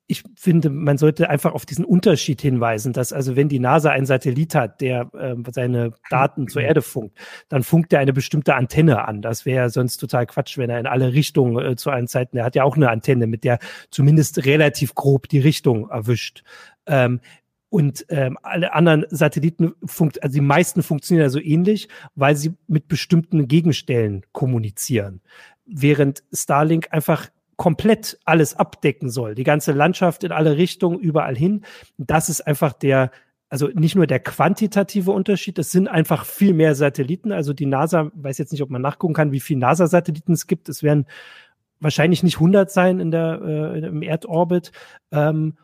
[0.06, 4.04] ich finde, man sollte einfach auf diesen Unterschied hinweisen, dass also wenn die NASA einen
[4.04, 7.16] Satellit hat, der äh, seine Daten zur Erde funkt,
[7.48, 9.22] dann funkt er eine bestimmte Antenne an.
[9.22, 12.44] Das wäre sonst total Quatsch, wenn er in alle Richtungen äh, zu allen Zeiten, er
[12.44, 13.58] hat ja auch eine Antenne, mit der
[13.90, 16.44] zumindest relativ grob die Richtung erwischt.
[16.86, 17.20] Ähm,
[17.74, 22.54] und ähm, alle anderen Satelliten, funkt, also die meisten funktionieren ja so ähnlich, weil sie
[22.68, 25.22] mit bestimmten Gegenstellen kommunizieren.
[25.66, 31.64] Während Starlink einfach komplett alles abdecken soll, die ganze Landschaft in alle Richtungen, überall hin.
[31.98, 33.10] Das ist einfach der,
[33.48, 37.32] also nicht nur der quantitative Unterschied, es sind einfach viel mehr Satelliten.
[37.32, 40.68] Also die NASA, weiß jetzt nicht, ob man nachgucken kann, wie viele NASA-Satelliten es gibt.
[40.68, 41.06] Es werden
[41.80, 44.70] wahrscheinlich nicht 100 sein in der, äh, im Erdorbit.
[45.10, 45.54] Ähm,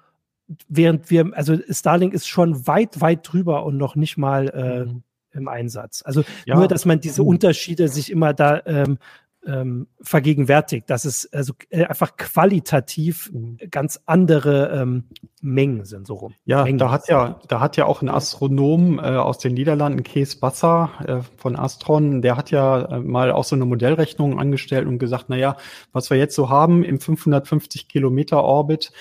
[0.69, 5.03] während wir, also Starlink ist schon weit, weit drüber und noch nicht mal äh, mhm.
[5.33, 6.03] im Einsatz.
[6.05, 6.57] Also ja.
[6.57, 8.99] nur, dass man diese Unterschiede sich immer da ähm,
[9.47, 13.59] ähm, vergegenwärtigt, dass es also äh, einfach qualitativ mhm.
[13.71, 15.05] ganz andere ähm,
[15.41, 16.35] Mengen sind so rum.
[16.45, 20.03] Ja, Mengen da hat ja, da hat ja auch ein Astronom äh, aus den Niederlanden,
[20.03, 24.87] Kees Basser äh, von Astron, der hat ja äh, mal auch so eine Modellrechnung angestellt
[24.87, 25.57] und gesagt, na ja,
[25.93, 28.93] was wir jetzt so haben im 550 Kilometer Orbit,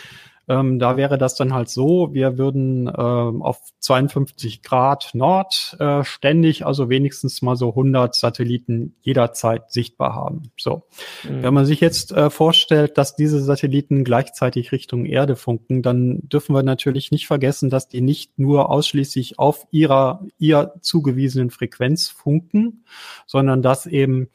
[0.49, 6.03] ähm, da wäre das dann halt so, wir würden äh, auf 52 Grad Nord äh,
[6.03, 10.51] ständig, also wenigstens mal so 100 Satelliten jederzeit sichtbar haben.
[10.57, 10.87] So,
[11.23, 11.43] mhm.
[11.43, 16.55] wenn man sich jetzt äh, vorstellt, dass diese Satelliten gleichzeitig Richtung Erde funken, dann dürfen
[16.55, 22.83] wir natürlich nicht vergessen, dass die nicht nur ausschließlich auf ihrer ihr zugewiesenen Frequenz funken,
[23.27, 24.29] sondern dass eben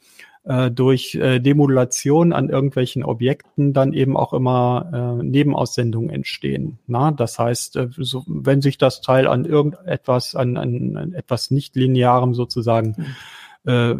[0.45, 6.79] äh, durch äh, Demodulation an irgendwelchen Objekten dann eben auch immer äh, Nebenaussendungen entstehen.
[6.87, 11.51] Na, das heißt, äh, so, wenn sich das Teil an irgendetwas, an, an, an etwas
[11.51, 13.15] nicht linearem sozusagen
[13.65, 13.71] mhm.
[13.71, 13.95] äh,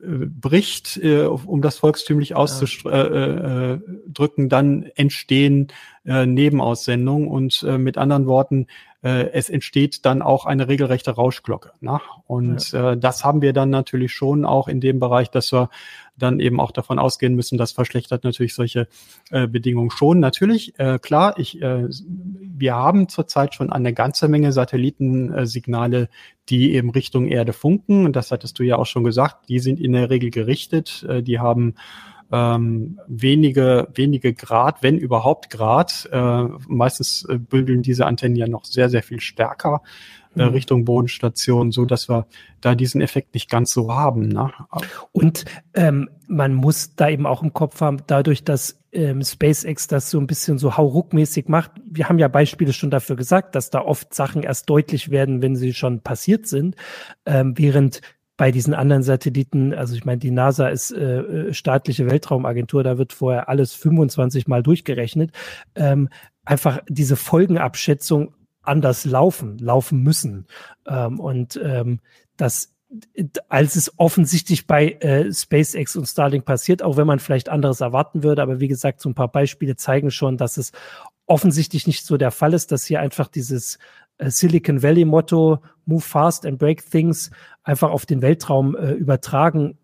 [0.00, 5.68] bricht, äh, um das volkstümlich auszudrücken, dann entstehen
[6.04, 8.68] äh, Nebenaussendungen und äh, mit anderen Worten,
[9.02, 11.72] äh, es entsteht dann auch eine regelrechte Rauschglocke.
[11.80, 12.00] Ne?
[12.26, 12.92] Und ja.
[12.92, 15.70] äh, das haben wir dann natürlich schon auch in dem Bereich, dass wir
[16.16, 18.88] dann eben auch davon ausgehen müssen, das verschlechtert natürlich solche
[19.30, 20.18] äh, Bedingungen schon.
[20.18, 26.08] Natürlich, äh, klar, ich, äh, wir haben zurzeit schon eine ganze Menge Satellitensignale,
[26.48, 28.04] die eben Richtung Erde funken.
[28.04, 29.48] Und das hattest du ja auch schon gesagt.
[29.48, 31.06] Die sind in der Regel gerichtet.
[31.08, 31.74] Äh, die haben
[32.30, 36.08] ähm, wenige, wenige Grad, wenn überhaupt Grad.
[36.12, 39.82] Äh, meistens äh, bündeln diese Antennen ja noch sehr, sehr viel stärker
[40.36, 40.50] äh, mhm.
[40.50, 42.26] Richtung Bodenstation, so dass wir
[42.60, 44.28] da diesen Effekt nicht ganz so haben.
[44.28, 44.52] Ne?
[45.12, 50.10] Und ähm, man muss da eben auch im Kopf haben, dadurch, dass ähm, SpaceX das
[50.10, 51.72] so ein bisschen so hauruckmäßig macht.
[51.84, 55.56] Wir haben ja Beispiele schon dafür gesagt, dass da oft Sachen erst deutlich werden, wenn
[55.56, 56.76] sie schon passiert sind,
[57.26, 58.00] ähm, während
[58.38, 62.96] bei diesen anderen Satelliten, also ich meine, die NASA ist äh, äh staatliche Weltraumagentur, da
[62.96, 65.32] wird vorher alles 25 Mal durchgerechnet.
[65.74, 66.08] Ähm,
[66.46, 70.46] einfach diese Folgenabschätzung anders laufen, laufen müssen.
[70.86, 72.00] Ähm, und ähm,
[72.36, 72.74] das
[73.50, 78.22] als es offensichtlich bei äh, SpaceX und Starlink passiert, auch wenn man vielleicht anderes erwarten
[78.22, 78.40] würde.
[78.40, 80.72] Aber wie gesagt, so ein paar Beispiele zeigen schon, dass es
[81.26, 83.78] offensichtlich nicht so der Fall ist, dass hier einfach dieses
[84.16, 87.30] äh, Silicon Valley Motto Move fast and break things
[87.68, 89.76] einfach auf den Weltraum äh, übertragen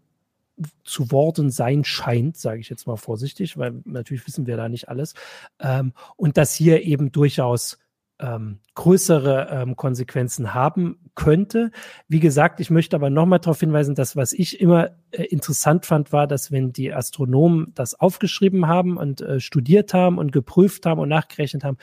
[0.84, 4.88] zu worden sein scheint, sage ich jetzt mal vorsichtig, weil natürlich wissen wir da nicht
[4.88, 5.12] alles.
[5.60, 7.78] Ähm, und dass hier eben durchaus
[8.20, 11.72] ähm, größere ähm, Konsequenzen haben könnte.
[12.08, 16.10] Wie gesagt, ich möchte aber nochmal darauf hinweisen, dass was ich immer äh, interessant fand,
[16.10, 21.00] war, dass wenn die Astronomen das aufgeschrieben haben und äh, studiert haben und geprüft haben
[21.00, 21.76] und nachgerechnet haben,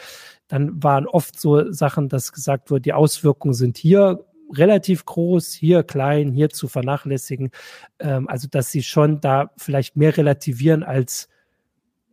[0.47, 4.25] dann waren oft so Sachen, dass gesagt wurde, die Auswirkungen sind hier
[4.55, 7.51] relativ groß, hier klein, hier zu vernachlässigen.
[7.99, 11.29] Ähm, also dass sie schon da vielleicht mehr relativieren als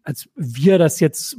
[0.05, 1.37] als wir das jetzt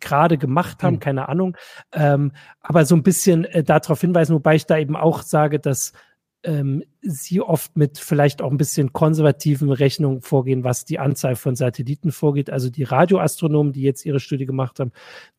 [0.00, 1.00] gerade gemacht haben, hm.
[1.00, 1.56] keine Ahnung.
[1.92, 5.94] Ähm, aber so ein bisschen äh, darauf hinweisen, wobei ich da eben auch sage, dass
[6.42, 11.54] ähm, sie oft mit vielleicht auch ein bisschen konservativen Rechnungen vorgehen, was die Anzahl von
[11.54, 12.50] Satelliten vorgeht.
[12.50, 14.92] Also die Radioastronomen, die jetzt ihre Studie gemacht haben,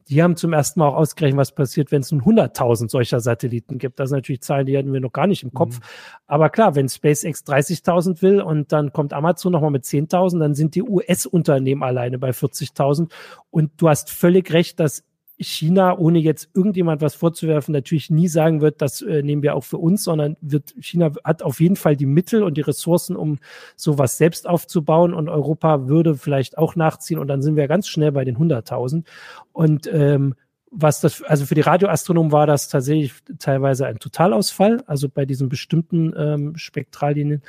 [0.09, 3.77] die haben zum ersten Mal auch ausgerechnet, was passiert, wenn es nun 100.000 solcher Satelliten
[3.77, 3.99] gibt.
[3.99, 5.79] Das sind natürlich Zahlen, die hatten wir noch gar nicht im Kopf.
[5.79, 5.83] Mhm.
[6.27, 10.75] Aber klar, wenn SpaceX 30.000 will und dann kommt Amazon nochmal mit 10.000, dann sind
[10.75, 13.11] die US-Unternehmen alleine bei 40.000.
[13.49, 15.03] Und du hast völlig recht, dass
[15.43, 19.63] China, ohne jetzt irgendjemand was vorzuwerfen, natürlich nie sagen wird, das äh, nehmen wir auch
[19.63, 23.39] für uns, sondern wird China hat auf jeden Fall die Mittel und die Ressourcen, um
[23.75, 28.11] sowas selbst aufzubauen und Europa würde vielleicht auch nachziehen und dann sind wir ganz schnell
[28.11, 29.03] bei den 100.000
[29.51, 30.35] und ähm,
[30.71, 35.49] was das, also für die Radioastronomen war das tatsächlich teilweise ein Totalausfall, also bei diesen
[35.49, 37.41] bestimmten ähm, Spektrallinien,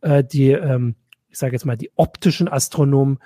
[0.00, 0.94] äh, die, ähm,
[1.28, 3.18] ich sage jetzt mal, die optischen Astronomen,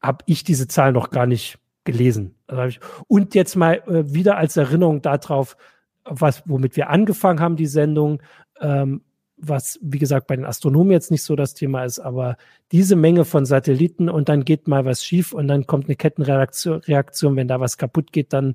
[0.00, 2.34] habe ich diese Zahl noch gar nicht gelesen.
[2.46, 5.56] Also und jetzt mal äh, wieder als Erinnerung darauf,
[6.04, 8.22] was, womit wir angefangen haben, die Sendung,
[8.60, 9.02] ähm,
[9.36, 12.36] was, wie gesagt, bei den Astronomen jetzt nicht so das Thema ist, aber
[12.72, 16.78] diese Menge von Satelliten und dann geht mal was schief und dann kommt eine Kettenreaktion,
[16.80, 18.54] Reaktion, wenn da was kaputt geht, dann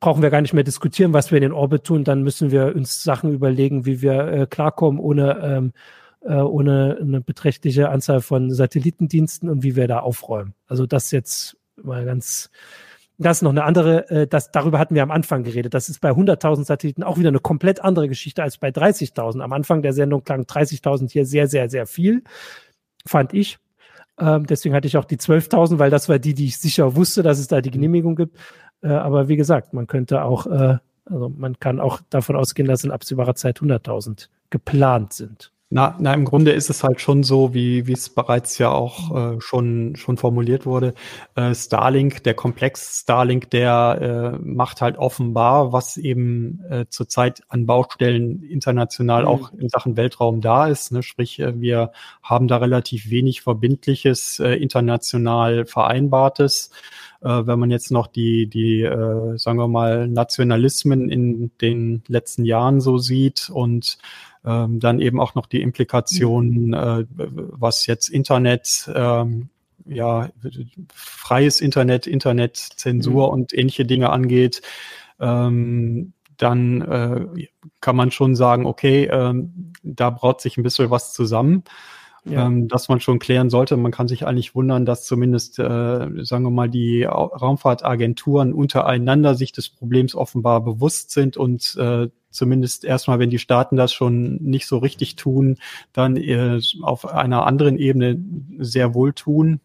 [0.00, 2.74] brauchen wir gar nicht mehr diskutieren, was wir in den Orbit tun, dann müssen wir
[2.74, 5.72] uns Sachen überlegen, wie wir äh, klarkommen ohne, ähm,
[6.20, 10.54] äh, ohne eine beträchtliche Anzahl von Satellitendiensten und wie wir da aufräumen.
[10.66, 12.50] Also das jetzt mal ganz,
[13.18, 15.74] das ist noch eine andere, äh, das, darüber hatten wir am Anfang geredet.
[15.74, 19.40] Das ist bei 100.000 Satelliten auch wieder eine komplett andere Geschichte als bei 30.000.
[19.40, 22.22] Am Anfang der Sendung klang 30.000 hier sehr, sehr, sehr viel,
[23.06, 23.58] fand ich.
[24.18, 27.22] Ähm, deswegen hatte ich auch die 12.000, weil das war die, die ich sicher wusste,
[27.22, 28.36] dass es da die Genehmigung gibt.
[28.82, 32.84] Äh, aber wie gesagt, man könnte auch, äh, also man kann auch davon ausgehen, dass
[32.84, 35.52] in absehbarer Zeit 100.000 geplant sind.
[35.70, 39.34] Na, na, im Grunde ist es halt schon so, wie wie es bereits ja auch
[39.34, 40.94] äh, schon schon formuliert wurde.
[41.34, 47.66] Äh, Starlink, der Komplex Starlink, der äh, macht halt offenbar, was eben äh, zurzeit an
[47.66, 49.28] Baustellen international mhm.
[49.28, 50.90] auch in Sachen Weltraum da ist.
[50.90, 51.02] Ne?
[51.02, 51.92] Sprich, äh, wir
[52.22, 56.70] haben da relativ wenig Verbindliches, äh, international Vereinbartes.
[57.20, 62.44] Äh, wenn man jetzt noch die, die äh, sagen wir mal, Nationalismen in den letzten
[62.44, 63.98] Jahren so sieht und
[64.44, 69.48] ähm, dann eben auch noch die Implikationen, äh, was jetzt Internet, ähm,
[69.84, 70.30] ja,
[70.94, 73.32] freies Internet, Internetzensur mhm.
[73.32, 74.62] und ähnliche Dinge angeht.
[75.18, 77.48] Ähm, dann äh,
[77.80, 81.64] kann man schon sagen, okay, ähm, da braut sich ein bisschen was zusammen
[82.30, 82.46] ja.
[82.46, 83.76] ähm, dass man schon klären sollte.
[83.76, 89.52] Man kann sich eigentlich wundern, dass zumindest, äh, sagen wir mal, die Raumfahrtagenturen untereinander sich
[89.52, 94.66] des Problems offenbar bewusst sind und äh, zumindest erstmal, wenn die Staaten das schon nicht
[94.66, 95.56] so richtig tun,
[95.92, 98.22] dann äh, auf einer anderen Ebene
[98.58, 99.60] sehr wohl tun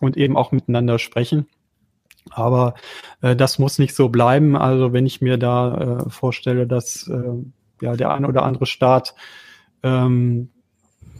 [0.00, 1.46] und eben auch miteinander sprechen.
[2.30, 2.74] Aber
[3.22, 4.56] äh, das muss nicht so bleiben.
[4.56, 7.32] Also wenn ich mir da äh, vorstelle, dass äh,
[7.80, 9.14] ja der ein oder andere Staat
[9.82, 10.50] ähm,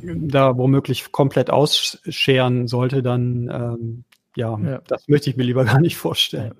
[0.02, 4.04] da womöglich komplett ausscheren sollte, dann ähm,
[4.38, 6.52] ja, ja, das möchte ich mir lieber gar nicht vorstellen.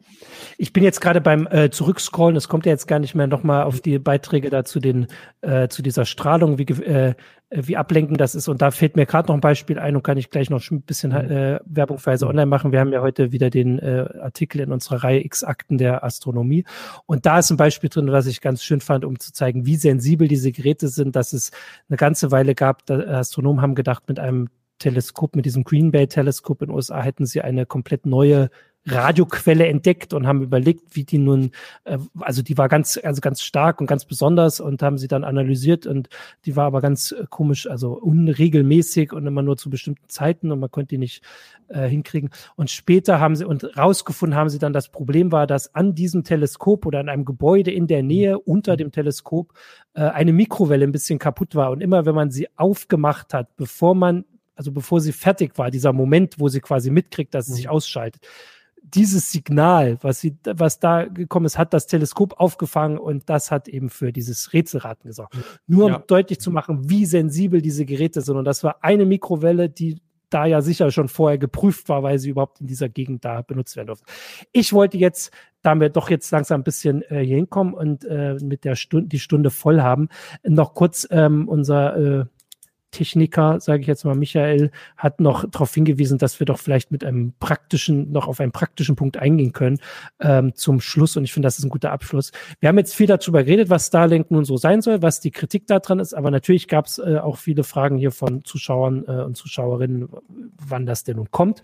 [0.57, 3.63] Ich bin jetzt gerade beim äh, Zurückscrollen, es kommt ja jetzt gar nicht mehr nochmal
[3.63, 5.07] auf die Beiträge da zu, den,
[5.43, 7.15] äh, zu dieser Strahlung, wie, äh,
[7.51, 8.49] wie ablenkend das ist.
[8.49, 10.83] Und da fällt mir gerade noch ein Beispiel ein und kann ich gleich noch ein
[10.83, 11.31] bisschen mhm.
[11.31, 12.73] äh, Werbung für Heise Online machen.
[12.73, 16.65] Wir haben ja heute wieder den äh, Artikel in unserer Reihe X-Akten der Astronomie.
[17.07, 19.77] Und da ist ein Beispiel drin, was ich ganz schön fand, um zu zeigen, wie
[19.77, 21.53] sensibel diese Geräte sind, dass es
[21.89, 24.49] eine ganze Weile gab, da Astronomen haben gedacht, mit einem
[24.79, 28.51] Teleskop, mit diesem Green Bay Teleskop in den USA hätten sie eine komplett neue
[28.91, 31.51] Radioquelle entdeckt und haben überlegt, wie die nun,
[31.85, 35.25] äh, also die war ganz, also ganz stark und ganz besonders und haben sie dann
[35.25, 36.09] analysiert und
[36.45, 40.61] die war aber ganz äh, komisch, also unregelmäßig und immer nur zu bestimmten Zeiten und
[40.61, 41.23] man konnte die nicht
[41.69, 42.31] äh, hinkriegen.
[42.57, 46.25] Und später haben sie und rausgefunden haben sie dann, das Problem war, dass an diesem
[46.25, 49.53] Teleskop oder an einem Gebäude in der Nähe unter dem Teleskop
[49.95, 53.95] äh, eine Mikrowelle ein bisschen kaputt war und immer wenn man sie aufgemacht hat, bevor
[53.95, 54.25] man
[54.59, 57.71] also bevor sie fertig war, dieser Moment, wo sie quasi mitkriegt, dass sie sich mhm.
[57.71, 58.27] ausschaltet.
[58.83, 63.69] Dieses Signal, was sie, was da gekommen ist, hat das Teleskop aufgefangen und das hat
[63.69, 65.37] eben für dieses Rätselraten gesorgt.
[65.67, 65.99] Nur um ja.
[66.07, 68.37] deutlich zu machen, wie sensibel diese Geräte sind.
[68.37, 70.01] Und das war eine Mikrowelle, die
[70.31, 73.77] da ja sicher schon vorher geprüft war, weil sie überhaupt in dieser Gegend da benutzt
[73.77, 74.07] werden durfte.
[74.53, 75.33] Ich wollte jetzt,
[75.63, 79.09] da wir doch jetzt langsam ein bisschen äh, hier hinkommen und äh, mit der Stunde
[79.09, 80.09] die Stunde voll haben,
[80.43, 82.25] noch kurz ähm, unser äh,
[82.99, 87.05] Techniker, sage ich jetzt mal, Michael, hat noch darauf hingewiesen, dass wir doch vielleicht mit
[87.05, 89.79] einem praktischen, noch auf einen praktischen Punkt eingehen können
[90.19, 91.17] ähm, zum Schluss.
[91.17, 92.33] Und ich finde, das ist ein guter Abschluss.
[92.59, 95.69] Wir haben jetzt viel darüber geredet, was Starlink nun so sein soll, was die Kritik
[95.69, 99.37] daran ist, aber natürlich gab es äh, auch viele Fragen hier von Zuschauern äh, und
[99.37, 100.09] Zuschauerinnen,
[100.67, 101.63] wann das denn nun kommt.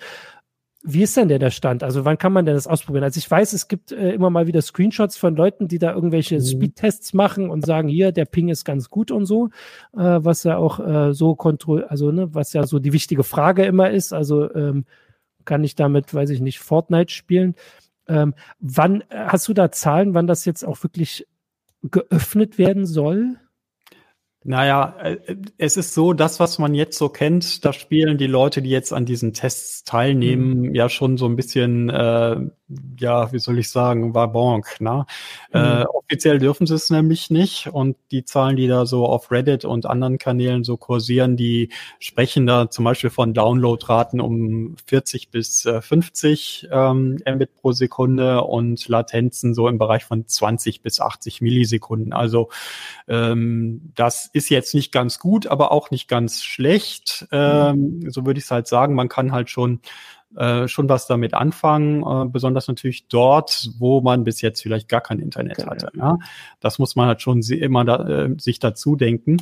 [0.87, 1.83] Wie ist denn der, der Stand?
[1.83, 3.05] Also wann kann man denn das ausprobieren?
[3.05, 6.37] Also ich weiß, es gibt äh, immer mal wieder Screenshots von Leuten, die da irgendwelche
[6.37, 6.45] mhm.
[6.45, 9.47] Speedtests machen und sagen, hier, der Ping ist ganz gut und so,
[9.95, 13.65] äh, was ja auch äh, so kontroll, also ne, was ja so die wichtige Frage
[13.65, 14.13] immer ist.
[14.13, 14.85] Also ähm,
[15.47, 17.55] kann ich damit, weiß ich nicht, Fortnite spielen?
[18.07, 21.27] Ähm, wann äh, hast du da Zahlen, wann das jetzt auch wirklich
[21.83, 23.39] geöffnet werden soll?
[24.47, 28.61] Naja, äh, es ist so, das, was man jetzt so kennt, da spielen die Leute,
[28.61, 30.75] die jetzt an diesen Tests teilnehmen, mhm.
[30.75, 32.37] ja schon so ein bisschen äh,
[32.99, 34.81] ja, wie soll ich sagen, war Bonk.
[34.81, 35.05] Ne?
[35.53, 35.61] Mhm.
[35.61, 39.65] Äh, offiziell dürfen sie es nämlich nicht und die Zahlen, die da so auf Reddit
[39.65, 45.67] und anderen Kanälen so kursieren, die sprechen da zum Beispiel von Downloadraten um 40 bis
[45.67, 51.43] äh, 50 ähm, Mbit pro Sekunde und Latenzen so im Bereich von 20 bis 80
[51.43, 52.13] Millisekunden.
[52.15, 52.49] Also
[53.09, 57.27] ähm, das ist jetzt nicht ganz gut, aber auch nicht ganz schlecht.
[57.31, 58.95] Ähm, so würde ich es halt sagen.
[58.95, 59.81] Man kann halt schon
[60.37, 65.01] äh, schon was damit anfangen, äh, besonders natürlich dort, wo man bis jetzt vielleicht gar
[65.01, 65.91] kein Internet okay, hatte.
[65.97, 66.19] Ja.
[66.61, 69.39] Das muss man halt schon immer da, äh, sich dazu denken.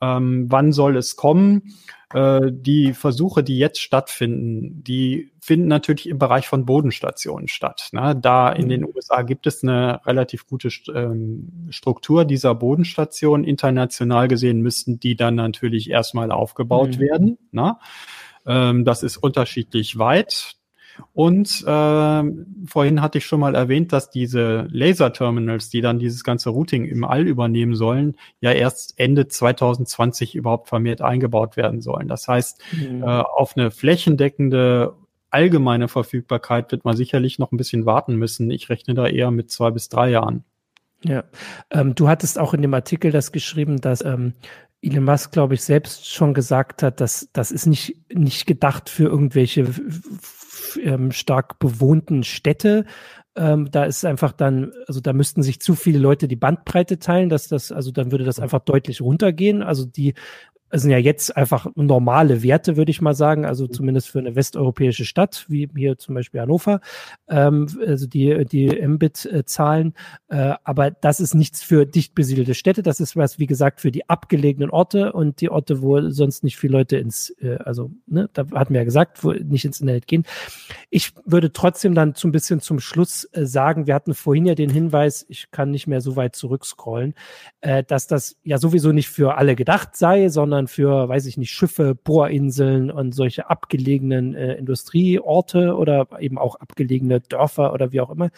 [0.00, 1.74] Ähm, wann soll es kommen?
[2.12, 7.88] Äh, die Versuche, die jetzt stattfinden, die finden natürlich im Bereich von Bodenstationen statt.
[7.92, 8.16] Ne?
[8.20, 8.90] Da in den mhm.
[8.94, 13.42] USA gibt es eine relativ gute ähm, Struktur dieser Bodenstation.
[13.42, 17.00] International gesehen müssten die dann natürlich erstmal aufgebaut mhm.
[17.00, 17.38] werden.
[17.50, 17.76] Ne?
[18.46, 20.56] Ähm, das ist unterschiedlich weit.
[21.12, 22.22] Und äh,
[22.66, 27.04] vorhin hatte ich schon mal erwähnt, dass diese Laser-Terminals, die dann dieses ganze Routing im
[27.04, 32.06] All übernehmen sollen, ja erst Ende 2020 überhaupt vermehrt eingebaut werden sollen.
[32.08, 33.02] Das heißt, mhm.
[33.02, 34.94] äh, auf eine flächendeckende
[35.30, 38.50] allgemeine Verfügbarkeit wird man sicherlich noch ein bisschen warten müssen.
[38.52, 40.44] Ich rechne da eher mit zwei bis drei Jahren.
[41.02, 41.24] Ja,
[41.70, 44.32] ähm, du hattest auch in dem Artikel das geschrieben, dass ähm,
[44.84, 49.04] Elon Musk, glaube ich, selbst schon gesagt hat, dass das ist nicht, nicht gedacht für
[49.04, 49.66] irgendwelche
[50.82, 52.84] ähm, stark bewohnten Städte.
[53.36, 57.28] Ähm, da ist einfach dann, also da müssten sich zu viele Leute die Bandbreite teilen,
[57.28, 59.62] dass das, also dann würde das einfach deutlich runtergehen.
[59.62, 60.14] Also die
[60.74, 63.72] es sind ja jetzt einfach normale Werte, würde ich mal sagen, also mhm.
[63.72, 66.80] zumindest für eine westeuropäische Stadt, wie hier zum Beispiel Hannover,
[67.28, 69.94] ähm, also die, die Mbit-Zahlen.
[70.28, 73.92] Äh, aber das ist nichts für dicht besiedelte Städte, das ist was, wie gesagt, für
[73.92, 78.28] die abgelegenen Orte und die Orte, wo sonst nicht viele Leute ins, äh, also, ne,
[78.32, 80.24] da hatten wir ja gesagt, wo nicht ins Internet gehen.
[80.90, 84.56] Ich würde trotzdem dann so ein bisschen zum Schluss äh, sagen, wir hatten vorhin ja
[84.56, 87.14] den Hinweis, ich kann nicht mehr so weit zurückscrollen,
[87.60, 91.36] äh, dass das ja sowieso nicht für alle gedacht sei, sondern sondern für, weiß ich
[91.36, 98.00] nicht, Schiffe, Bohrinseln und solche abgelegenen äh, Industrieorte oder eben auch abgelegene Dörfer oder wie
[98.00, 98.30] auch immer.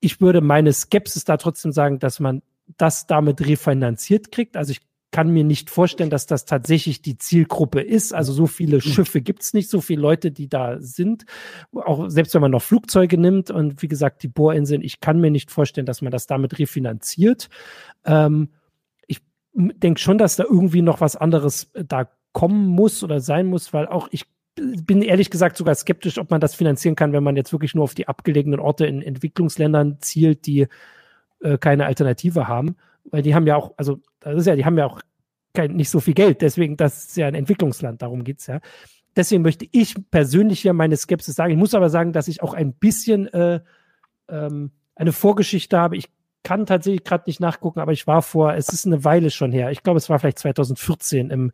[0.00, 2.42] Ich würde meine Skepsis da trotzdem sagen, dass man
[2.76, 4.56] das damit refinanziert kriegt.
[4.56, 4.80] Also ich
[5.12, 8.12] kann mir nicht vorstellen, dass das tatsächlich die Zielgruppe ist.
[8.12, 11.24] Also so viele Schiffe gibt es nicht, so viele Leute, die da sind.
[11.72, 15.30] Auch selbst wenn man noch Flugzeuge nimmt und wie gesagt die Bohrinseln, ich kann mir
[15.30, 17.48] nicht vorstellen, dass man das damit refinanziert.
[18.04, 18.50] Ähm,
[19.56, 23.72] denke schon, dass da irgendwie noch was anderes äh, da kommen muss oder sein muss,
[23.72, 27.36] weil auch ich bin ehrlich gesagt sogar skeptisch, ob man das finanzieren kann, wenn man
[27.36, 30.66] jetzt wirklich nur auf die abgelegenen Orte in Entwicklungsländern zielt, die
[31.40, 32.76] äh, keine Alternative haben.
[33.04, 35.00] Weil die haben ja auch, also das ist ja, die haben ja auch
[35.54, 38.60] kein, nicht so viel Geld, deswegen, das ist ja ein Entwicklungsland, darum geht's ja.
[39.14, 41.52] Deswegen möchte ich persönlich hier meine Skepsis sagen.
[41.52, 43.60] Ich muss aber sagen, dass ich auch ein bisschen äh,
[44.28, 45.96] ähm, eine Vorgeschichte habe.
[45.96, 46.10] Ich
[46.46, 49.72] kann tatsächlich gerade nicht nachgucken, aber ich war vor, es ist eine Weile schon her.
[49.72, 51.50] Ich glaube, es war vielleicht 2014 im,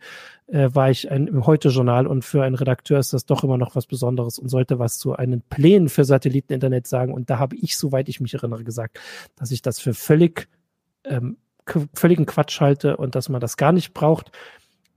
[0.48, 3.74] äh, war ich ein, im Heute-Journal und für einen Redakteur ist das doch immer noch
[3.74, 7.14] was Besonderes und sollte was zu einen Plänen für Satelliteninternet sagen.
[7.14, 9.00] Und da habe ich, soweit ich mich erinnere, gesagt,
[9.34, 10.46] dass ich das für völlig,
[11.04, 11.38] ähm,
[11.94, 14.30] völligen Quatsch halte und dass man das gar nicht braucht.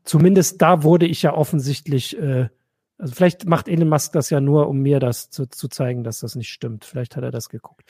[0.04, 2.50] Zumindest da wurde ich ja offensichtlich äh,
[2.98, 6.22] also vielleicht macht Elon Musk das ja nur, um mir das zu, zu zeigen, dass
[6.22, 6.86] das nicht stimmt.
[6.86, 7.84] Vielleicht hat er das geguckt.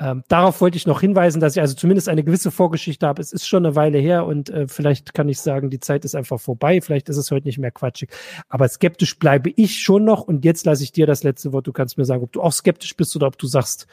[0.00, 3.22] Ähm, darauf wollte ich noch hinweisen, dass ich also zumindest eine gewisse Vorgeschichte habe.
[3.22, 6.16] Es ist schon eine Weile her und äh, vielleicht kann ich sagen, die Zeit ist
[6.16, 6.80] einfach vorbei.
[6.80, 8.10] Vielleicht ist es heute nicht mehr quatschig.
[8.48, 10.22] Aber skeptisch bleibe ich schon noch.
[10.22, 11.68] Und jetzt lasse ich dir das letzte Wort.
[11.68, 13.86] Du kannst mir sagen, ob du auch skeptisch bist oder ob du sagst,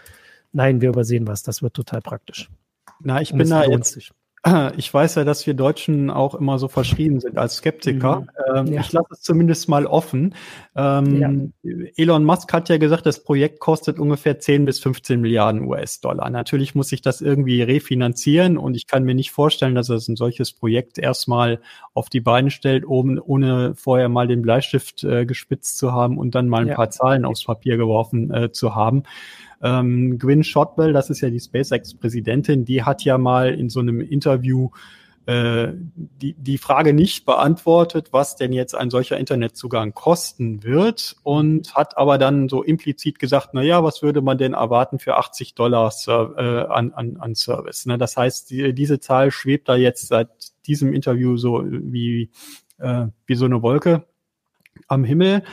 [0.51, 1.43] nein, wir übersehen was.
[1.43, 2.49] Das wird total praktisch.
[3.01, 4.11] Na, ich und bin da jetzt, sich.
[4.77, 8.21] Ich weiß ja, dass wir Deutschen auch immer so verschrieben sind als Skeptiker.
[8.21, 8.27] Mhm.
[8.55, 8.81] Ähm, ja.
[8.81, 10.35] Ich lasse es zumindest mal offen.
[10.75, 11.81] Ähm, ja.
[11.97, 16.29] Elon Musk hat ja gesagt, das Projekt kostet ungefähr 10 bis 15 Milliarden US-Dollar.
[16.29, 20.15] Natürlich muss sich das irgendwie refinanzieren und ich kann mir nicht vorstellen, dass er ein
[20.15, 21.59] solches Projekt erstmal
[21.93, 26.35] auf die Beine stellt, oben, ohne vorher mal den Bleistift äh, gespitzt zu haben und
[26.35, 26.75] dann mal ein ja.
[26.75, 29.03] paar Zahlen aufs Papier geworfen äh, zu haben.
[29.65, 33.99] Ähm, Gwyn Shotwell, das ist ja die SpaceX-Präsidentin, die hat ja mal in so einem
[33.99, 34.69] Interview
[35.25, 41.73] äh, die, die Frage nicht beantwortet, was denn jetzt ein solcher Internetzugang kosten wird und
[41.73, 45.55] hat aber dann so implizit gesagt, na ja, was würde man denn erwarten für 80
[45.55, 47.87] Dollar äh, an, an, an Service?
[47.87, 47.97] Ne?
[47.97, 50.29] Das heißt, die, diese Zahl schwebt da jetzt seit
[50.67, 52.29] diesem Interview so wie,
[52.77, 54.05] äh, wie so eine Wolke
[54.87, 55.43] am Himmel.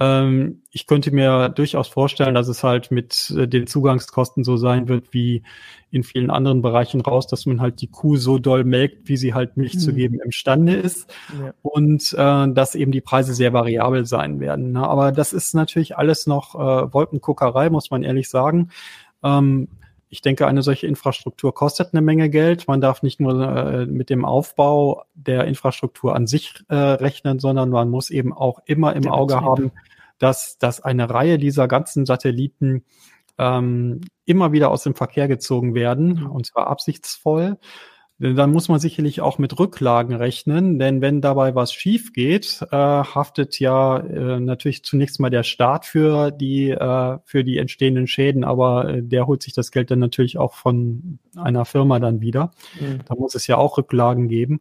[0.00, 4.88] Ähm, ich könnte mir durchaus vorstellen, dass es halt mit äh, den Zugangskosten so sein
[4.88, 5.42] wird wie
[5.90, 9.34] in vielen anderen Bereichen raus, dass man halt die Kuh so doll melkt, wie sie
[9.34, 9.78] halt Milch mhm.
[9.80, 11.52] zu geben imstande ist ja.
[11.60, 14.72] und äh, dass eben die Preise sehr variabel sein werden.
[14.72, 14.88] Ne?
[14.88, 18.70] Aber das ist natürlich alles noch äh, Wolkenguckerei, muss man ehrlich sagen.
[19.22, 19.68] Ähm,
[20.12, 22.66] ich denke, eine solche Infrastruktur kostet eine Menge Geld.
[22.66, 27.70] Man darf nicht nur äh, mit dem Aufbau der Infrastruktur an sich äh, rechnen, sondern
[27.70, 29.48] man muss eben auch immer im Auge Betrieb.
[29.48, 29.72] haben,
[30.18, 32.84] dass, dass eine Reihe dieser ganzen Satelliten
[33.38, 36.30] ähm, immer wieder aus dem Verkehr gezogen werden, mhm.
[36.30, 37.58] und zwar absichtsvoll.
[38.22, 42.76] Dann muss man sicherlich auch mit Rücklagen rechnen, denn wenn dabei was schief geht, äh,
[42.76, 48.44] haftet ja äh, natürlich zunächst mal der Staat für die äh, für die entstehenden Schäden,
[48.44, 52.50] aber äh, der holt sich das Geld dann natürlich auch von einer Firma dann wieder.
[52.78, 52.98] Mhm.
[53.06, 54.60] Da muss es ja auch Rücklagen geben.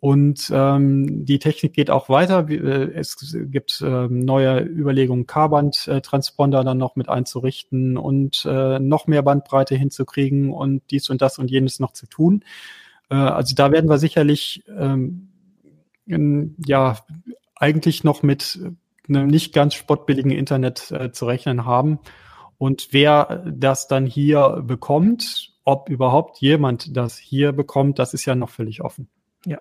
[0.00, 2.48] Und ähm, die Technik geht auch weiter.
[2.48, 9.22] Äh, es gibt äh, neue Überlegungen, K-Band-Transponder dann noch mit einzurichten und äh, noch mehr
[9.22, 12.44] Bandbreite hinzukriegen und dies und das und jenes noch zu tun.
[13.10, 15.28] Äh, also da werden wir sicherlich ähm,
[16.06, 16.96] in, ja
[17.54, 18.58] eigentlich noch mit
[19.06, 21.98] einem nicht ganz spottbilligen Internet äh, zu rechnen haben.
[22.56, 28.34] Und wer das dann hier bekommt, ob überhaupt jemand das hier bekommt, das ist ja
[28.34, 29.08] noch völlig offen.
[29.46, 29.58] Ja,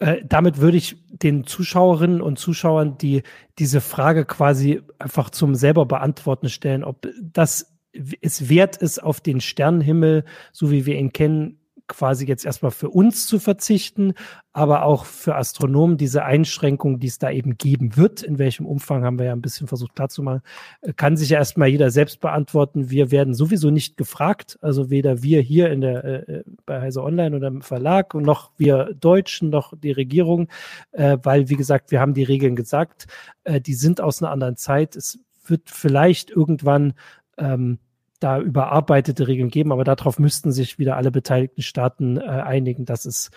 [0.00, 3.22] äh, damit würde ich den Zuschauerinnen und Zuschauern, die
[3.58, 7.74] diese Frage quasi einfach zum selber beantworten stellen, ob das
[8.20, 12.88] es wert ist, auf den Sternenhimmel, so wie wir ihn kennen, quasi jetzt erstmal für
[12.88, 14.14] uns zu verzichten,
[14.52, 19.04] aber auch für Astronomen diese Einschränkung, die es da eben geben wird, in welchem Umfang
[19.04, 20.42] haben wir ja ein bisschen versucht klarzumachen,
[20.80, 22.90] äh, kann sich ja erstmal jeder selbst beantworten.
[22.90, 27.36] Wir werden sowieso nicht gefragt, also weder wir hier in der äh, bei Heise Online
[27.36, 30.48] oder im Verlag noch wir Deutschen noch die Regierung,
[30.92, 33.06] äh, weil wie gesagt, wir haben die Regeln gesagt,
[33.44, 34.96] äh, die sind aus einer anderen Zeit.
[34.96, 36.94] Es wird vielleicht irgendwann
[37.36, 37.78] ähm,
[38.20, 42.84] da überarbeitete Regeln geben, aber darauf müssten sich wieder alle beteiligten Staaten äh, einigen.
[42.84, 43.30] Das ist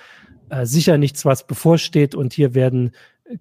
[0.49, 2.15] äh, sicher nichts, was bevorsteht.
[2.15, 2.91] Und hier werden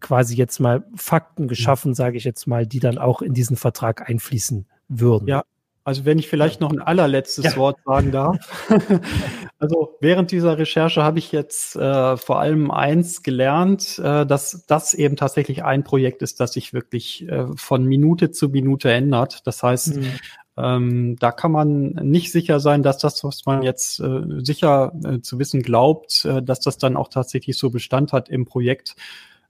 [0.00, 4.08] quasi jetzt mal Fakten geschaffen, sage ich jetzt mal, die dann auch in diesen Vertrag
[4.08, 5.28] einfließen würden.
[5.28, 5.44] Ja,
[5.86, 7.56] also wenn ich vielleicht noch ein allerletztes ja.
[7.56, 8.68] Wort sagen darf.
[9.60, 14.94] also während dieser Recherche habe ich jetzt äh, vor allem eins gelernt, äh, dass das
[14.94, 19.46] eben tatsächlich ein Projekt ist, das sich wirklich äh, von Minute zu Minute ändert.
[19.46, 20.10] Das heißt, mhm.
[20.58, 25.20] Ähm, da kann man nicht sicher sein, dass das, was man jetzt äh, sicher äh,
[25.20, 28.96] zu wissen glaubt, äh, dass das dann auch tatsächlich so Bestand hat im Projekt.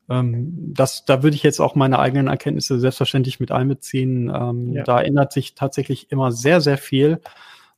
[0.08, 4.32] Ähm, das, da würde ich jetzt auch meine eigenen Erkenntnisse selbstverständlich mit einbeziehen.
[4.34, 4.82] Ähm, ja.
[4.82, 7.20] Da ändert sich tatsächlich immer sehr, sehr viel.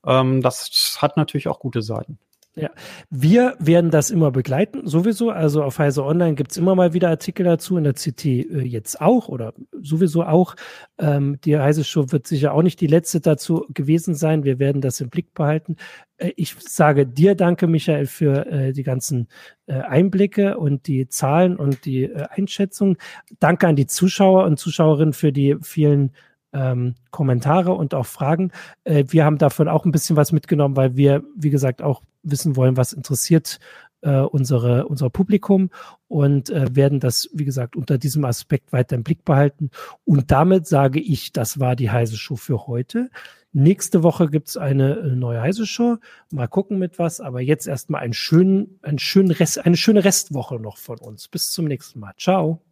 [0.06, 2.18] Ähm, das hat natürlich auch gute Seiten.
[2.58, 2.70] Ja,
[3.08, 5.30] wir werden das immer begleiten, sowieso.
[5.30, 9.00] Also auf Heise Online gibt's immer mal wieder Artikel dazu, in der CT äh, jetzt
[9.00, 10.56] auch oder sowieso auch.
[10.98, 14.42] Ähm, die Heise Show wird sicher auch nicht die letzte dazu gewesen sein.
[14.42, 15.76] Wir werden das im Blick behalten.
[16.16, 19.28] Äh, ich sage dir danke, Michael, für äh, die ganzen
[19.66, 22.96] äh, Einblicke und die Zahlen und die äh, Einschätzung.
[23.38, 26.12] Danke an die Zuschauer und Zuschauerinnen für die vielen
[26.52, 28.52] ähm, Kommentare und auch Fragen.
[28.84, 32.56] Äh, wir haben davon auch ein bisschen was mitgenommen, weil wir, wie gesagt, auch wissen
[32.56, 33.58] wollen, was interessiert
[34.02, 35.70] äh, unsere, unser Publikum
[36.06, 39.70] und äh, werden das, wie gesagt, unter diesem Aspekt weiter im Blick behalten.
[40.04, 43.10] Und damit sage ich, das war die Heise Show für heute.
[43.52, 45.96] Nächste Woche gibt's eine äh, neue Heise Show.
[46.30, 50.60] Mal gucken mit was, aber jetzt erstmal einen schönen, einen schönen Rest, eine schöne Restwoche
[50.60, 51.28] noch von uns.
[51.28, 52.12] Bis zum nächsten Mal.
[52.18, 52.62] Ciao.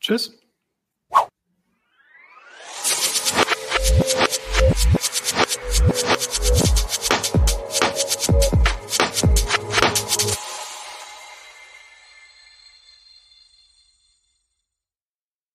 [0.00, 0.38] Tschüss.